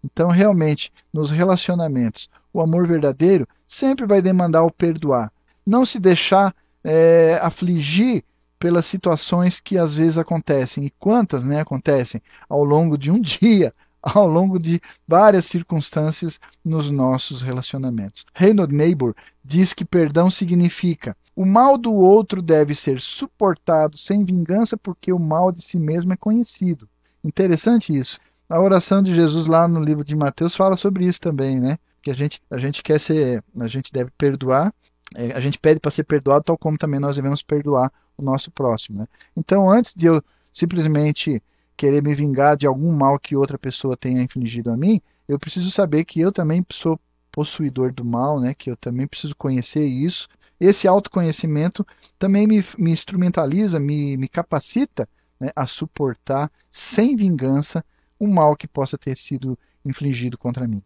[0.03, 5.31] Então, realmente, nos relacionamentos, o amor verdadeiro sempre vai demandar o perdoar.
[5.65, 6.53] Não se deixar
[6.85, 8.23] é, afligir
[8.59, 10.85] pelas situações que às vezes acontecem.
[10.85, 16.89] E quantas né, acontecem ao longo de um dia, ao longo de várias circunstâncias nos
[16.91, 18.23] nossos relacionamentos.
[18.33, 24.77] Reynold Neighbor diz que perdão significa o mal do outro deve ser suportado sem vingança
[24.77, 26.87] porque o mal de si mesmo é conhecido.
[27.21, 28.19] Interessante isso.
[28.47, 31.77] A oração de Jesus lá no livro de Mateus fala sobre isso também, né?
[32.01, 34.73] Que a gente, a gente quer ser, a gente deve perdoar,
[35.13, 38.99] a gente pede para ser perdoado, tal como também nós devemos perdoar o nosso próximo.
[38.99, 39.07] Né?
[39.35, 41.41] Então, antes de eu simplesmente
[41.77, 45.69] querer me vingar de algum mal que outra pessoa tenha infligido a mim, eu preciso
[45.71, 46.99] saber que eu também sou
[47.31, 48.53] possuidor do mal, né?
[48.53, 50.27] que eu também preciso conhecer isso.
[50.59, 51.85] Esse autoconhecimento
[52.17, 55.07] também me, me instrumentaliza, me, me capacita
[55.39, 57.83] né, a suportar sem vingança
[58.17, 60.81] o mal que possa ter sido infligido contra mim.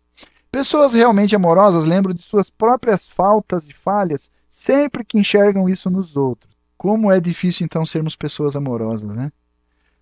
[0.52, 6.18] Pessoas realmente amorosas lembram de suas próprias faltas e falhas sempre que enxergam isso nos
[6.18, 6.52] outros.
[6.76, 9.32] Como é difícil então sermos pessoas amorosas, né?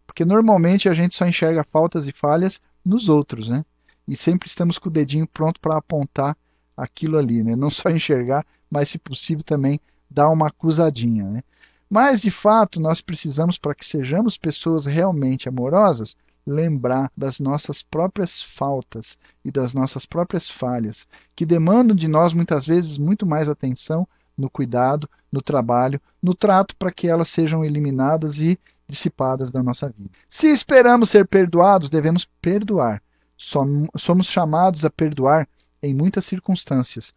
[0.06, 3.66] Porque normalmente a gente só enxerga faltas e falhas nos outros, né?
[4.08, 6.38] E sempre estamos com o dedinho pronto para apontar
[6.78, 7.56] aquilo ali, né?
[7.56, 11.44] Não só enxergar, mas se possível também dar uma acusadinha, né?
[11.90, 16.16] Mas de fato, nós precisamos para que sejamos pessoas realmente amorosas,
[16.48, 22.66] lembrar das nossas próprias faltas e das nossas próprias falhas, que demandam de nós muitas
[22.66, 28.38] vezes muito mais atenção no cuidado, no trabalho, no trato para que elas sejam eliminadas
[28.38, 30.10] e dissipadas da nossa vida.
[30.30, 33.04] Se esperamos ser perdoados, devemos perdoar.
[33.38, 35.48] Somos chamados a perdoar
[35.84, 37.14] em muitas circunstâncias,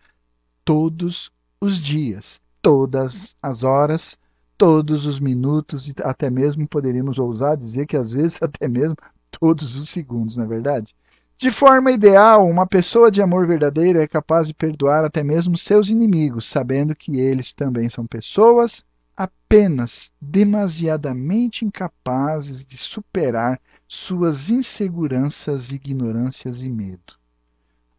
[0.65, 4.19] todos os dias, todas as horas,
[4.59, 8.97] todos os minutos e até mesmo poderíamos ousar dizer que às vezes até mesmo
[9.31, 10.95] todos os segundos, não é verdade?
[11.39, 15.89] De forma ideal, uma pessoa de amor verdadeiro é capaz de perdoar até mesmo seus
[15.89, 18.85] inimigos, sabendo que eles também são pessoas
[19.17, 27.19] apenas demasiadamente incapazes de superar suas inseguranças, ignorâncias e medo.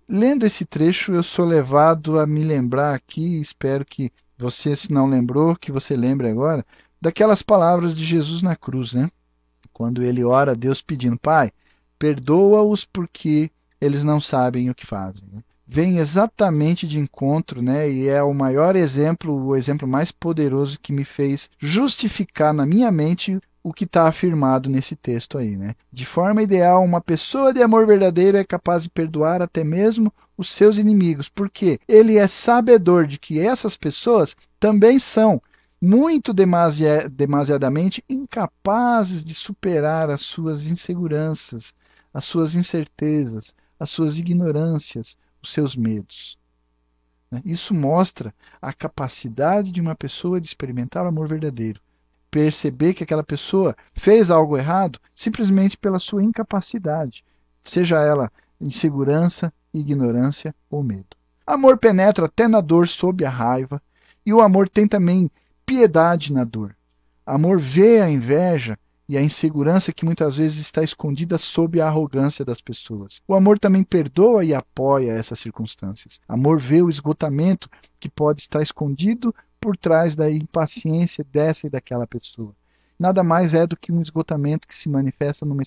[0.08, 5.08] Lendo esse trecho, eu sou levado a me lembrar aqui, espero que você, se não
[5.08, 6.66] lembrou, que você lembre agora,
[7.02, 9.10] daquelas palavras de Jesus na cruz, né?
[9.82, 11.52] Quando ele ora a Deus pedindo, Pai,
[11.98, 13.50] perdoa-os porque
[13.82, 15.24] eles não sabem o que fazem.
[15.66, 17.90] Vem exatamente de encontro, né?
[17.90, 22.92] E é o maior exemplo, o exemplo mais poderoso que me fez justificar na minha
[22.92, 25.74] mente o que está afirmado nesse texto aí, né?
[25.92, 30.52] De forma ideal, uma pessoa de amor verdadeiro é capaz de perdoar até mesmo os
[30.52, 35.42] seus inimigos, porque ele é sabedor de que essas pessoas também são
[35.82, 41.74] muito demasiadamente incapazes de superar as suas inseguranças,
[42.14, 46.38] as suas incertezas, as suas ignorâncias, os seus medos.
[47.32, 47.42] Né?
[47.44, 51.82] Isso mostra a capacidade de uma pessoa de experimentar o amor verdadeiro.
[52.30, 57.26] Perceber que aquela pessoa fez algo errado simplesmente pela sua incapacidade,
[57.64, 61.18] seja ela insegurança, ignorância ou medo.
[61.46, 63.82] Amor penetra até na dor sob a raiva,
[64.24, 65.30] e o amor tem também
[65.72, 66.76] piedade na dor.
[67.26, 72.44] Amor vê a inveja e a insegurança que muitas vezes está escondida sob a arrogância
[72.44, 73.22] das pessoas.
[73.26, 76.20] O amor também perdoa e apoia essas circunstâncias.
[76.28, 77.70] Amor vê o esgotamento
[78.02, 82.54] que pode estar escondido por trás da impaciência dessa e daquela pessoa.
[83.00, 85.64] Nada mais é do que um esgotamento que se manifesta numa,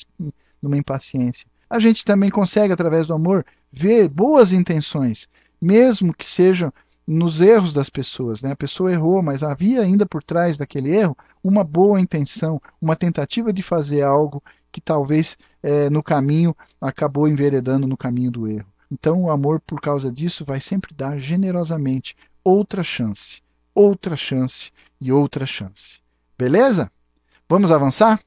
[0.61, 1.46] numa impaciência.
[1.70, 3.42] A gente também consegue, através do amor,
[3.72, 6.70] ver boas intenções, mesmo que sejam
[7.07, 8.42] nos erros das pessoas.
[8.42, 8.52] Né?
[8.52, 13.52] A pessoa errou, mas havia ainda por trás daquele erro uma boa intenção, uma tentativa
[13.52, 14.42] de fazer algo
[14.72, 18.66] que talvez é, no caminho acabou enveredando no caminho do erro.
[18.90, 23.42] Então o amor, por causa disso, vai sempre dar generosamente outra chance,
[23.74, 26.00] outra chance e outra chance.
[26.36, 26.90] Beleza?
[27.48, 28.20] Vamos avançar?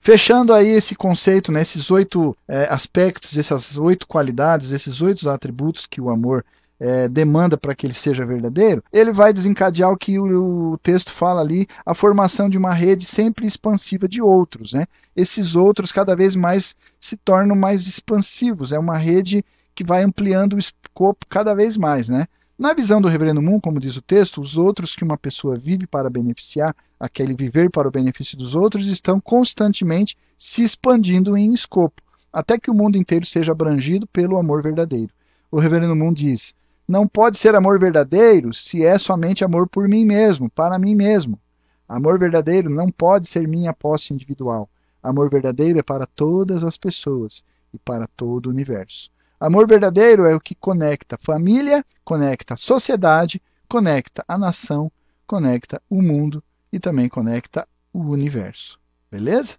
[0.00, 5.86] Fechando aí esse conceito, né, esses oito é, aspectos, essas oito qualidades, esses oito atributos
[5.86, 6.44] que o amor
[6.84, 11.10] é, demanda para que ele seja verdadeiro, ele vai desencadear o que o, o, texto
[11.10, 14.74] fala ali, a formação de uma rede sempre expansiva de outros.
[14.74, 14.86] Né?
[15.16, 19.42] Esses outros cada vez mais se tornam mais expansivos, é uma rede
[19.74, 22.10] que vai ampliando o escopo cada vez mais.
[22.10, 22.28] Né?
[22.58, 25.86] Na visão do Reverendo Moon, como diz o texto, os outros que uma pessoa vive
[25.86, 32.02] para beneficiar, aquele viver para o benefício dos outros, estão constantemente se expandindo em escopo,
[32.30, 35.10] até que o mundo inteiro seja abrangido pelo amor verdadeiro.
[35.50, 36.54] O Reverendo Moon diz:
[36.86, 41.40] não pode ser amor verdadeiro se é somente amor por mim mesmo, para mim mesmo.
[41.88, 44.68] Amor verdadeiro não pode ser minha posse individual.
[45.02, 49.10] Amor verdadeiro é para todas as pessoas e para todo o universo.
[49.40, 54.90] Amor verdadeiro é o que conecta família, conecta sociedade, conecta a nação,
[55.26, 58.78] conecta o mundo e também conecta o universo.
[59.10, 59.54] Beleza?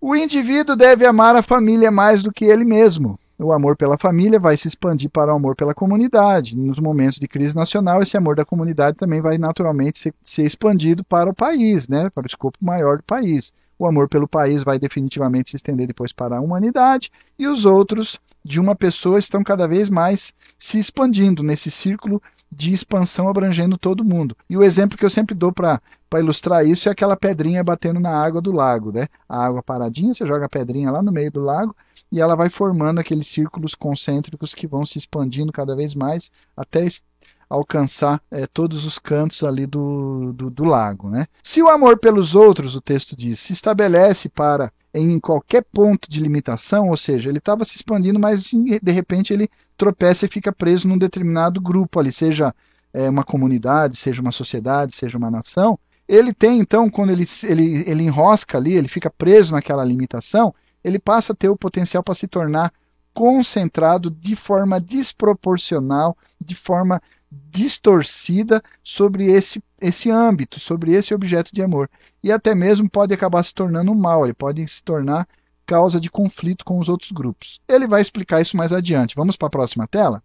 [0.00, 4.38] O indivíduo deve amar a família mais do que ele mesmo o amor pela família
[4.38, 6.56] vai se expandir para o amor pela comunidade.
[6.56, 11.02] Nos momentos de crise nacional, esse amor da comunidade também vai naturalmente ser, ser expandido
[11.02, 13.52] para o país, né, para o escopo maior do país.
[13.78, 18.20] O amor pelo país vai definitivamente se estender depois para a humanidade e os outros
[18.44, 22.22] de uma pessoa estão cada vez mais se expandindo nesse círculo
[22.52, 24.36] de expansão abrangendo todo mundo.
[24.48, 25.80] E o exemplo que eu sempre dou para
[26.14, 29.08] ilustrar isso é aquela pedrinha batendo na água do lago, né?
[29.28, 31.74] A água paradinha, você joga a pedrinha lá no meio do lago
[32.12, 36.86] e ela vai formando aqueles círculos concêntricos que vão se expandindo cada vez mais até
[37.48, 41.10] alcançar é, todos os cantos ali do, do, do, lago.
[41.10, 41.26] Né?
[41.42, 46.20] Se o amor pelos outros, o texto diz, se estabelece para em qualquer ponto de
[46.20, 50.86] limitação, ou seja, ele estava se expandindo, mas de repente ele tropeça e fica preso
[50.86, 52.54] num determinado grupo ali, seja
[52.92, 55.78] é, uma comunidade, seja uma sociedade, seja uma nação.
[56.08, 60.52] Ele tem, então, quando ele, ele, ele enrosca ali, ele fica preso naquela limitação,
[60.82, 62.72] ele passa a ter o potencial para se tornar
[63.12, 71.62] concentrado de forma desproporcional, de forma distorcida sobre esse, esse âmbito, sobre esse objeto de
[71.62, 71.88] amor.
[72.22, 75.28] E até mesmo pode acabar se tornando mal, ele pode se tornar
[75.66, 77.60] causa de conflito com os outros grupos.
[77.68, 79.14] Ele vai explicar isso mais adiante.
[79.14, 80.22] Vamos para a próxima tela?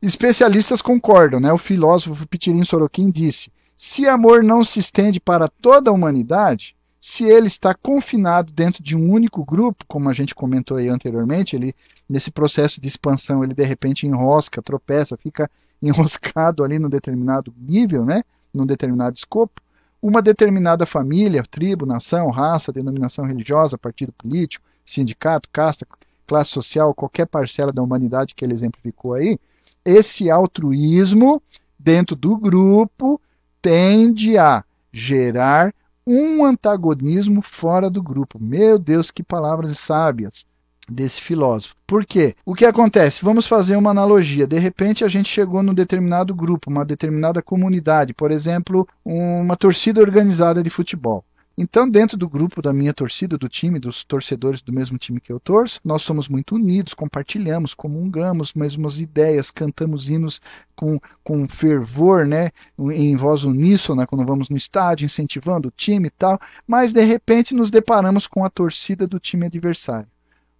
[0.00, 1.52] Especialistas concordam, né?
[1.52, 7.24] O filósofo Pitirim Sorokin disse: se amor não se estende para toda a humanidade, se
[7.24, 11.74] ele está confinado dentro de um único grupo, como a gente comentou aí anteriormente, ele
[12.08, 18.04] nesse processo de expansão ele de repente enrosca, tropeça, fica enroscado ali num determinado nível,
[18.04, 19.60] né, num determinado escopo,
[20.00, 25.86] uma determinada família, tribo, nação, raça, denominação religiosa, partido político, sindicato, casta,
[26.26, 29.38] classe social, qualquer parcela da humanidade que ele exemplificou aí,
[29.84, 31.42] esse altruísmo
[31.78, 33.20] dentro do grupo
[33.60, 35.74] tende a gerar
[36.08, 38.38] um antagonismo fora do grupo.
[38.40, 40.46] Meu Deus, que palavras sábias
[40.88, 41.74] desse filósofo.
[41.86, 42.34] Por quê?
[42.46, 43.22] O que acontece?
[43.22, 44.46] Vamos fazer uma analogia.
[44.46, 50.00] De repente a gente chegou num determinado grupo, uma determinada comunidade, por exemplo, uma torcida
[50.00, 51.22] organizada de futebol.
[51.60, 55.32] Então, dentro do grupo da minha torcida, do time, dos torcedores do mesmo time que
[55.32, 60.40] eu torço, nós somos muito unidos, compartilhamos, comungamos mesmas ideias, cantamos hinos
[60.76, 66.10] com, com fervor, né, em voz uníssona quando vamos no estádio, incentivando o time e
[66.10, 70.08] tal, mas de repente nos deparamos com a torcida do time adversário.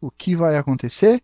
[0.00, 1.22] O que vai acontecer?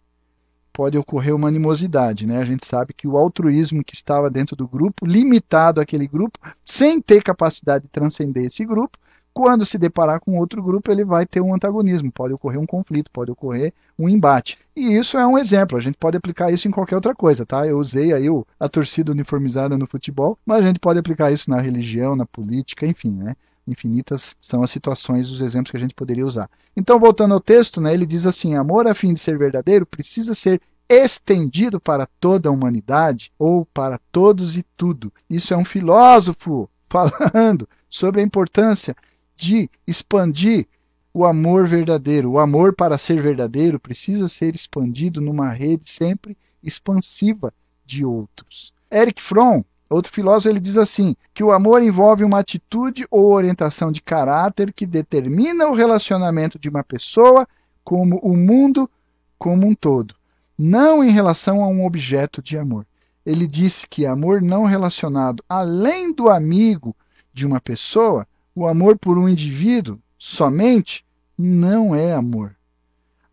[0.72, 2.38] pode ocorrer uma animosidade, né?
[2.38, 7.00] A gente sabe que o altruísmo que estava dentro do grupo, limitado àquele grupo, sem
[7.00, 8.98] ter capacidade de transcender esse grupo,
[9.34, 13.10] quando se deparar com outro grupo, ele vai ter um antagonismo, pode ocorrer um conflito,
[13.10, 14.56] pode ocorrer um embate.
[14.76, 17.66] E isso é um exemplo, a gente pode aplicar isso em qualquer outra coisa, tá?
[17.66, 18.26] Eu usei aí
[18.60, 22.86] a torcida uniformizada no futebol, mas a gente pode aplicar isso na religião, na política,
[22.86, 23.34] enfim, né?
[23.66, 26.48] Infinitas são as situações, os exemplos que a gente poderia usar.
[26.76, 30.34] Então, voltando ao texto, né, ele diz assim: amor a fim de ser verdadeiro precisa
[30.34, 35.12] ser estendido para toda a humanidade ou para todos e tudo.
[35.28, 38.94] Isso é um filósofo falando sobre a importância
[39.36, 40.66] de expandir
[41.12, 42.32] o amor verdadeiro.
[42.32, 47.52] O amor, para ser verdadeiro, precisa ser expandido numa rede sempre expansiva
[47.86, 48.72] de outros.
[48.90, 53.92] Eric Fromm, outro filósofo, ele diz assim: que o amor envolve uma atitude ou orientação
[53.92, 57.46] de caráter que determina o relacionamento de uma pessoa
[57.84, 58.90] como o mundo
[59.38, 60.14] como um todo,
[60.58, 62.86] não em relação a um objeto de amor.
[63.26, 66.96] Ele disse que amor não relacionado além do amigo
[67.32, 71.04] de uma pessoa o amor por um indivíduo somente
[71.36, 72.54] não é amor.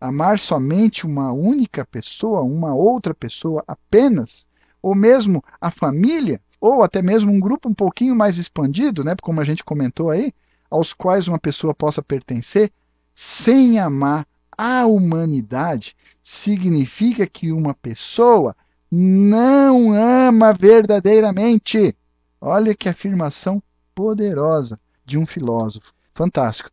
[0.00, 4.48] Amar somente uma única pessoa, uma outra pessoa apenas,
[4.82, 9.40] ou mesmo a família, ou até mesmo um grupo um pouquinho mais expandido, né, como
[9.40, 10.34] a gente comentou aí,
[10.68, 12.72] aos quais uma pessoa possa pertencer,
[13.14, 14.26] sem amar
[14.58, 18.56] a humanidade, significa que uma pessoa
[18.90, 21.96] não ama verdadeiramente.
[22.40, 23.62] Olha que afirmação
[23.94, 25.92] poderosa de um filósofo.
[26.14, 26.70] Fantástico.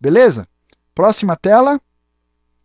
[0.00, 0.48] Beleza?
[0.94, 1.80] Próxima tela.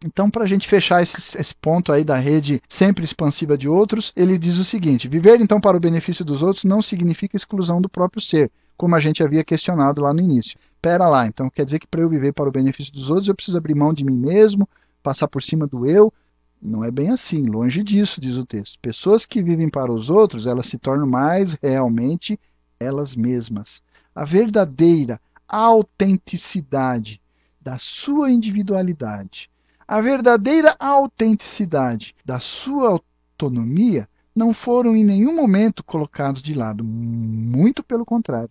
[0.04, 4.14] Então, para a gente fechar esse, esse, ponto aí da rede sempre expansiva de outros,
[4.16, 7.90] ele diz o seguinte: viver então para o benefício dos outros não significa exclusão do
[7.90, 10.60] próprio ser, como a gente havia questionado lá no início.
[10.80, 13.36] Pera lá, então quer dizer que para eu viver para o benefício dos outros eu
[13.36, 14.70] preciso abrir mão de mim mesmo,
[15.02, 16.14] passar por cima do eu?
[16.62, 18.80] Não é bem assim, longe disso, diz o texto.
[18.80, 22.40] Pessoas que vivem para os outros, elas se tornam mais realmente
[22.80, 23.82] elas mesmas
[24.18, 27.22] a verdadeira autenticidade
[27.62, 29.48] da sua individualidade,
[29.88, 37.84] a verdadeira autenticidade da sua autonomia não foram em nenhum momento colocados de lado, muito
[37.84, 38.50] pelo contrário.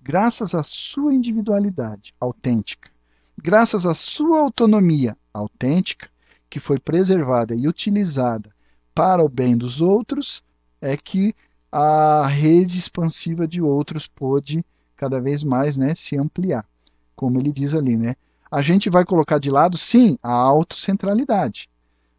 [0.00, 2.88] Graças à sua individualidade autêntica,
[3.36, 6.08] graças à sua autonomia autêntica,
[6.48, 8.54] que foi preservada e utilizada
[8.94, 10.44] para o bem dos outros,
[10.80, 11.34] é que
[11.72, 14.64] a rede expansiva de outros pôde
[15.02, 16.64] cada vez mais né, se ampliar.
[17.16, 18.14] Como ele diz ali, né?
[18.48, 21.68] A gente vai colocar de lado, sim, a autocentralidade.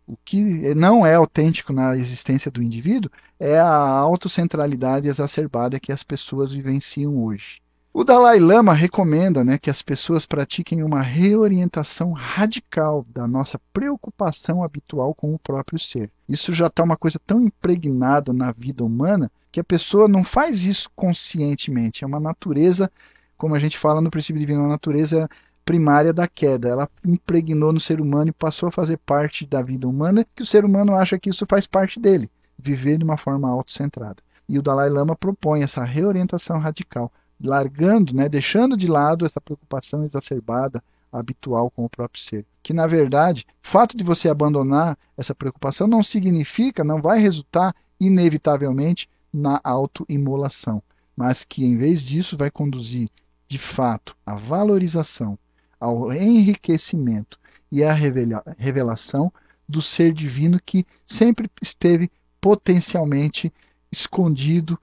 [0.05, 3.09] O que não é autêntico na existência do indivíduo
[3.39, 7.61] é a autocentralidade exacerbada que as pessoas vivenciam hoje.
[7.93, 14.61] O Dalai Lama recomenda né, que as pessoas pratiquem uma reorientação radical da nossa preocupação
[14.61, 16.11] habitual com o próprio ser.
[16.27, 20.63] Isso já está uma coisa tão impregnada na vida humana que a pessoa não faz
[20.63, 22.03] isso conscientemente.
[22.03, 22.91] É uma natureza,
[23.37, 25.29] como a gente fala no princípio divino, uma natureza
[25.63, 26.69] primária da queda.
[26.69, 30.45] Ela impregnou no ser humano e passou a fazer parte da vida humana, que o
[30.45, 34.23] ser humano acha que isso faz parte dele, viver de uma forma autocentrada.
[34.49, 40.03] E o Dalai Lama propõe essa reorientação radical, largando, né, deixando de lado essa preocupação
[40.03, 42.43] exacerbada habitual com o próprio ser.
[42.63, 47.75] Que na verdade, o fato de você abandonar essa preocupação não significa, não vai resultar
[47.99, 50.81] inevitavelmente na autoimolação,
[51.15, 53.09] mas que em vez disso vai conduzir
[53.47, 55.37] de fato à valorização,
[55.79, 57.39] ao enriquecimento
[57.71, 59.33] e à revelação
[59.67, 63.51] do ser divino que sempre esteve potencialmente
[63.91, 64.79] escondido,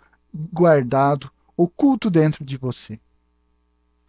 [0.52, 2.98] guardado, oculto dentro de você.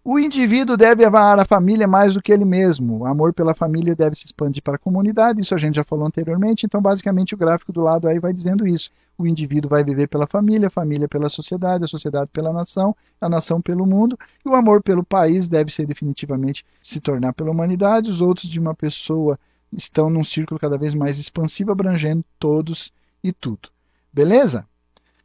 [0.03, 2.97] O indivíduo deve amar a família mais do que ele mesmo.
[2.97, 6.07] O amor pela família deve se expandir para a comunidade, isso a gente já falou
[6.07, 8.89] anteriormente, então basicamente o gráfico do lado aí vai dizendo isso.
[9.15, 13.29] O indivíduo vai viver pela família, a família pela sociedade, a sociedade pela nação, a
[13.29, 18.09] nação pelo mundo, e o amor pelo país deve ser definitivamente se tornar pela humanidade.
[18.09, 19.37] Os outros de uma pessoa
[19.71, 22.91] estão num círculo cada vez mais expansivo, abrangendo todos
[23.23, 23.69] e tudo.
[24.11, 24.65] Beleza?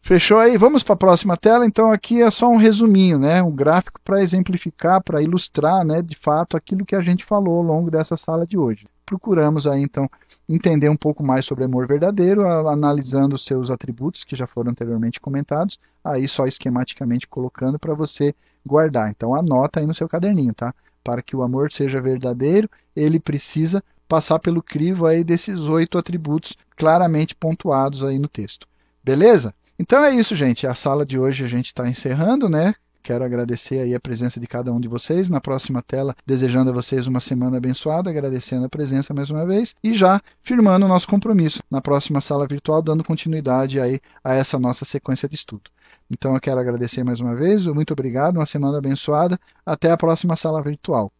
[0.07, 0.57] Fechou aí?
[0.57, 1.66] Vamos para a próxima tela.
[1.66, 3.43] Então aqui é só um resuminho, né?
[3.43, 7.62] Um gráfico para exemplificar, para ilustrar, né, de fato aquilo que a gente falou ao
[7.65, 8.87] longo dessa sala de hoje.
[9.05, 10.09] Procuramos aí então
[10.49, 15.19] entender um pouco mais sobre amor verdadeiro, analisando os seus atributos que já foram anteriormente
[15.19, 18.33] comentados, aí só esquematicamente colocando para você
[18.65, 19.11] guardar.
[19.11, 20.73] Então anota aí no seu caderninho, tá?
[21.03, 26.57] Para que o amor seja verdadeiro, ele precisa passar pelo crivo aí desses oito atributos
[26.77, 28.69] claramente pontuados aí no texto.
[29.03, 29.53] Beleza?
[29.78, 30.66] Então é isso, gente.
[30.66, 32.74] A sala de hoje a gente está encerrando, né?
[33.07, 35.28] Quero agradecer aí a presença de cada um de vocês.
[35.28, 39.77] Na próxima tela, desejando a vocês uma semana abençoada, agradecendo a presença mais uma vez
[39.81, 44.59] e já firmando o nosso compromisso na próxima sala virtual, dando continuidade aí a essa
[44.59, 45.70] nossa sequência de estudo.
[46.11, 49.39] Então eu quero agradecer mais uma vez, muito obrigado, uma semana abençoada.
[49.65, 51.12] Até a próxima sala virtual.